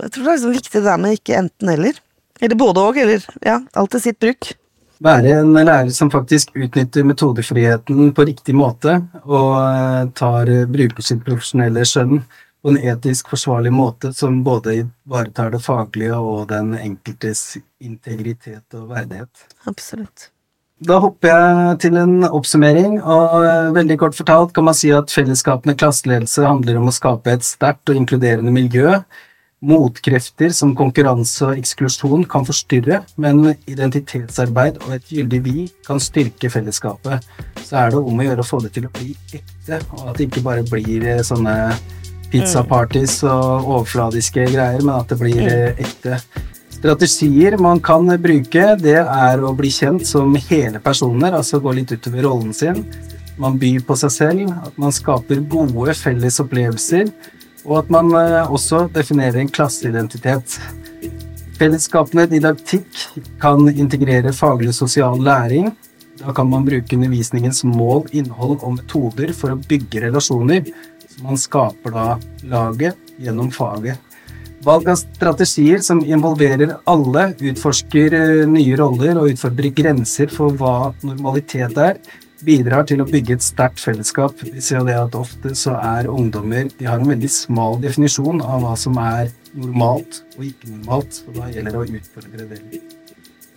Jeg 0.00 0.14
tror 0.14 0.24
det 0.24 0.30
er 0.30 0.36
liksom 0.38 0.56
viktig 0.56 0.78
det 0.78 0.86
der 0.86 1.00
med 1.02 1.16
ikke 1.18 1.38
enten-eller. 1.42 1.98
Eller 2.42 2.58
både 2.58 2.82
og, 2.88 2.98
eller 2.98 3.24
ja, 3.44 3.58
alt 3.76 3.92
til 3.92 4.02
sitt 4.02 4.18
bruk. 4.22 4.54
Være 5.02 5.34
en 5.40 5.52
lærer 5.52 5.90
som 5.94 6.10
faktisk 6.10 6.54
utnytter 6.54 7.04
metodefriheten 7.06 8.12
på 8.14 8.26
riktig 8.26 8.54
måte, 8.54 9.00
og 9.26 9.50
eh, 9.58 10.08
tar, 10.16 10.50
bruker 10.70 11.04
sitt 11.04 11.24
profesjonelle 11.26 11.84
skjønn 11.86 12.22
på 12.62 12.72
en 12.72 12.78
etisk 12.78 13.32
forsvarlig 13.34 13.74
måte 13.74 14.12
som 14.14 14.40
både 14.46 14.78
ivaretar 14.80 15.50
det 15.52 15.62
faglige 15.64 16.18
og 16.22 16.46
den 16.54 16.76
enkeltes 16.78 17.58
integritet 17.82 18.78
og 18.78 18.92
verdighet. 18.94 19.48
Absolutt. 19.66 20.30
Da 20.82 20.96
hopper 20.98 21.30
jeg 21.30 21.74
til 21.84 21.98
en 22.00 22.24
oppsummering, 22.26 22.96
og 23.00 23.44
eh, 23.46 23.74
veldig 23.76 23.96
kort 24.00 24.16
fortalt 24.18 24.54
kan 24.56 24.66
man 24.66 24.74
si 24.74 24.90
at 24.94 25.12
fellesskapende 25.14 25.76
klasseledelse 25.78 26.42
handler 26.46 26.80
om 26.80 26.90
å 26.90 26.94
skape 26.94 27.36
et 27.36 27.46
sterkt 27.46 27.92
og 27.92 28.00
inkluderende 28.00 28.54
miljø. 28.54 28.96
Motkrefter 29.62 30.50
som 30.50 30.72
konkurranse 30.74 31.46
og 31.46 31.60
eksklusjon 31.60 32.24
kan 32.30 32.42
forstyrre, 32.48 33.04
men 33.14 33.52
identitetsarbeid 33.70 34.80
og 34.82 34.96
et 34.96 35.12
gyldig 35.14 35.42
vi 35.44 35.68
kan 35.86 36.02
styrke 36.02 36.50
fellesskapet. 36.50 37.22
Så 37.62 37.78
er 37.78 37.94
det 37.94 38.02
om 38.02 38.18
å 38.18 38.26
gjøre 38.26 38.42
å 38.42 38.48
få 38.48 38.58
det 38.64 38.72
til 38.74 38.88
å 38.88 38.94
bli 38.98 39.14
ekte, 39.30 39.78
og 39.94 40.08
at 40.08 40.18
det 40.18 40.32
ikke 40.32 40.46
bare 40.48 40.66
blir 40.66 41.22
sånne 41.22 41.30
sånne 41.30 42.00
pizzaparties 42.32 43.20
og 43.28 43.68
overfladiske 43.76 44.48
greier, 44.54 44.80
men 44.82 44.96
at 44.96 45.12
det 45.12 45.18
blir 45.20 45.42
eh, 45.44 45.84
ekte. 45.84 46.18
Strategier 46.82 47.54
man 47.62 47.78
kan 47.78 48.08
bruke, 48.18 48.62
det 48.82 48.96
er 48.98 49.42
å 49.46 49.52
bli 49.54 49.68
kjent 49.70 50.02
som 50.02 50.32
hele 50.48 50.80
personer, 50.82 51.30
altså 51.30 51.60
gå 51.62 51.76
litt 51.76 51.92
utover 51.94 52.26
rollen 52.26 52.50
sin. 52.50 52.80
Man 53.38 53.54
byr 53.60 53.84
på 53.86 53.94
seg 54.00 54.10
selv, 54.10 54.50
at 54.66 54.80
man 54.82 54.90
skaper 54.90 55.44
gode 55.46 55.94
felles 55.94 56.40
opplevelser, 56.42 57.12
og 57.62 57.76
at 57.84 57.94
man 57.94 58.10
eh, 58.18 58.50
også 58.50 58.88
definerer 58.98 59.38
en 59.44 59.54
klasseidentitet. 59.54 60.58
Fellesskapende 61.60 62.26
didaktikk 62.34 63.06
kan 63.38 63.62
integrere 63.70 64.34
faglig 64.34 64.74
sosial 64.74 65.22
læring. 65.22 65.70
Da 66.18 66.34
kan 66.34 66.50
man 66.50 66.66
bruke 66.66 66.98
undervisningens 66.98 67.62
mål, 67.62 68.08
innhold 68.10 68.58
og 68.58 68.80
metoder 68.80 69.30
for 69.38 69.54
å 69.54 69.62
bygge 69.70 70.08
relasjoner. 70.08 70.66
Så 71.06 71.22
man 71.22 71.38
skaper 71.38 71.94
da 71.94 72.08
laget 72.42 73.14
gjennom 73.22 73.54
faget. 73.54 74.02
Valg 74.62 74.88
av 74.88 74.98
strategier 75.00 75.80
som 75.82 76.04
involverer 76.06 76.76
alle, 76.86 77.24
utforsker 77.50 78.14
eh, 78.14 78.42
nye 78.46 78.76
roller 78.78 79.18
og 79.18 79.32
utfordrer 79.32 79.74
grenser 79.74 80.30
for 80.30 80.54
hva 80.54 80.92
normalitet 81.02 81.80
er, 81.82 81.98
bidrar 82.46 82.86
til 82.86 83.02
å 83.02 83.08
bygge 83.08 83.38
et 83.38 83.46
sterkt 83.46 83.82
fellesskap. 83.82 84.38
Vi 84.46 84.62
ser 84.62 84.86
det 84.86 84.94
at 85.00 85.18
ofte 85.18 85.56
så 85.58 85.74
er 85.78 86.10
ungdommer 86.10 86.70
De 86.78 86.86
har 86.86 87.02
en 87.02 87.10
veldig 87.10 87.30
smal 87.30 87.78
definisjon 87.82 88.42
av 88.42 88.62
hva 88.62 88.78
som 88.78 88.98
er 89.02 89.34
normalt 89.52 90.22
og 90.36 90.46
ikke 90.52 90.70
normalt, 90.70 91.22
og 91.26 91.38
da 91.40 91.50
gjelder 91.50 91.74
det 91.74 91.82
å 91.82 92.02
utfordre 92.02 92.50
det 92.50 92.64
litt. 92.70 93.01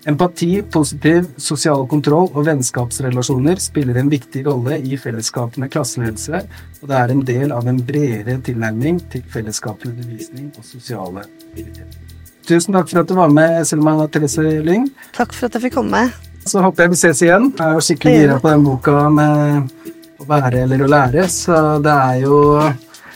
Empati, 0.05 0.59
positiv 0.69 1.31
sosial 1.41 1.87
kontroll 1.89 2.27
og 2.27 2.43
vennskapsrelasjoner 2.45 3.57
spiller 3.57 3.97
en 3.97 4.11
viktig 4.11 4.43
rolle 4.45 4.77
i 4.85 4.99
fellesskapene 5.01 5.65
klasseledelse, 5.73 6.41
og 6.83 6.91
det 6.91 6.99
er 6.99 7.13
en 7.13 7.23
del 7.25 7.53
av 7.55 7.65
en 7.71 7.79
bredere 7.87 8.35
tilnærming 8.45 8.99
til 9.09 9.23
fellesskapelig 9.33 9.95
undervisning 9.95 10.51
og 10.53 10.67
sosiale 10.67 11.25
aktiviteter. 11.25 11.97
Tusen 12.45 12.77
takk 12.77 12.91
for 12.91 13.01
at 13.01 13.09
du 13.09 13.15
var 13.17 13.33
med, 13.33 13.65
Selma 13.65 13.97
Therese 14.05 14.45
Lyng. 14.61 14.85
Takk 15.17 15.33
for 15.33 15.49
at 15.49 15.57
jeg 15.57 15.65
fikk 15.65 15.79
komme. 15.79 16.03
Så 16.45 16.61
håper 16.61 16.85
jeg 16.85 16.93
vi 16.93 17.01
ses 17.01 17.25
igjen. 17.25 17.49
Jeg 17.57 17.65
er 17.65 17.73
jo 17.73 17.83
skikkelig 17.89 18.17
gira 18.19 18.39
på 18.43 18.53
den 18.53 18.69
boka 18.69 19.07
med 19.09 19.91
å 20.21 20.29
være 20.29 20.67
eller 20.67 20.85
å 20.85 20.93
lære, 20.93 21.25
så 21.33 21.79
det 21.81 21.99
er 22.05 22.23
jo 22.27 22.39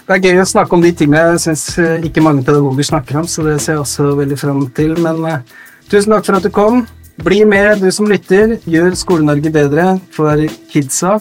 det 0.09 0.15
er 0.15 0.25
gøy 0.25 0.41
å 0.41 0.51
snakke 0.57 0.73
om 0.73 0.81
de 0.81 0.89
tingene 0.97 1.35
jeg 1.35 1.41
syns 1.43 1.65
ikke 2.09 2.25
mange 2.25 2.41
pedagoger 2.41 2.87
snakker 2.95 3.21
om, 3.21 3.29
så 3.29 3.45
det 3.45 3.59
ser 3.61 3.75
jeg 3.75 3.83
også 3.85 4.15
veldig 4.17 4.37
fram 4.41 4.63
til. 4.73 4.97
Men 5.05 5.21
uh, 5.21 5.59
tusen 5.89 6.13
takk 6.13 6.25
for 6.25 6.37
at 6.37 6.45
du 6.45 6.51
kom. 6.53 6.85
Bli 7.19 7.41
med, 7.45 7.81
du 7.81 7.91
som 7.91 8.07
lytter. 8.07 8.57
Gjør 8.69 8.95
Skole-Norge 8.95 9.51
bedre 9.51 9.99
for 10.15 10.39
kidsa, 10.71 11.17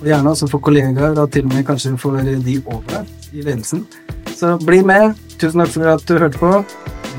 og 0.00 0.08
gjerne 0.08 0.32
også 0.32 0.48
for 0.50 0.58
kollegaer, 0.64 1.14
og 1.20 1.30
til 1.32 1.46
og 1.46 1.54
med 1.54 1.66
kanskje 1.68 1.94
for 2.00 2.18
de 2.18 2.56
over 2.66 3.06
i 3.32 3.44
ledelsen. 3.44 3.86
Så 4.36 4.56
bli 4.66 4.82
med. 4.82 5.14
Tusen 5.38 5.62
takk 5.62 5.72
for 5.76 5.92
at 5.94 6.08
du 6.08 6.18
hørte 6.18 6.38
på. 6.38 6.64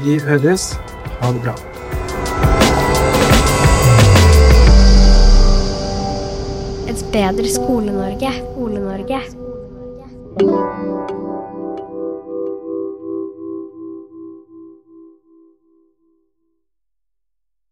Vi 0.04 0.20
høres. 0.20 0.74
Ha 1.22 1.32
det 1.34 1.42
bra. 1.46 1.56
Et 6.88 7.06
bedre 7.14 7.48
Skole-Norge. 7.58 8.32
Skole-Norge. 8.54 9.22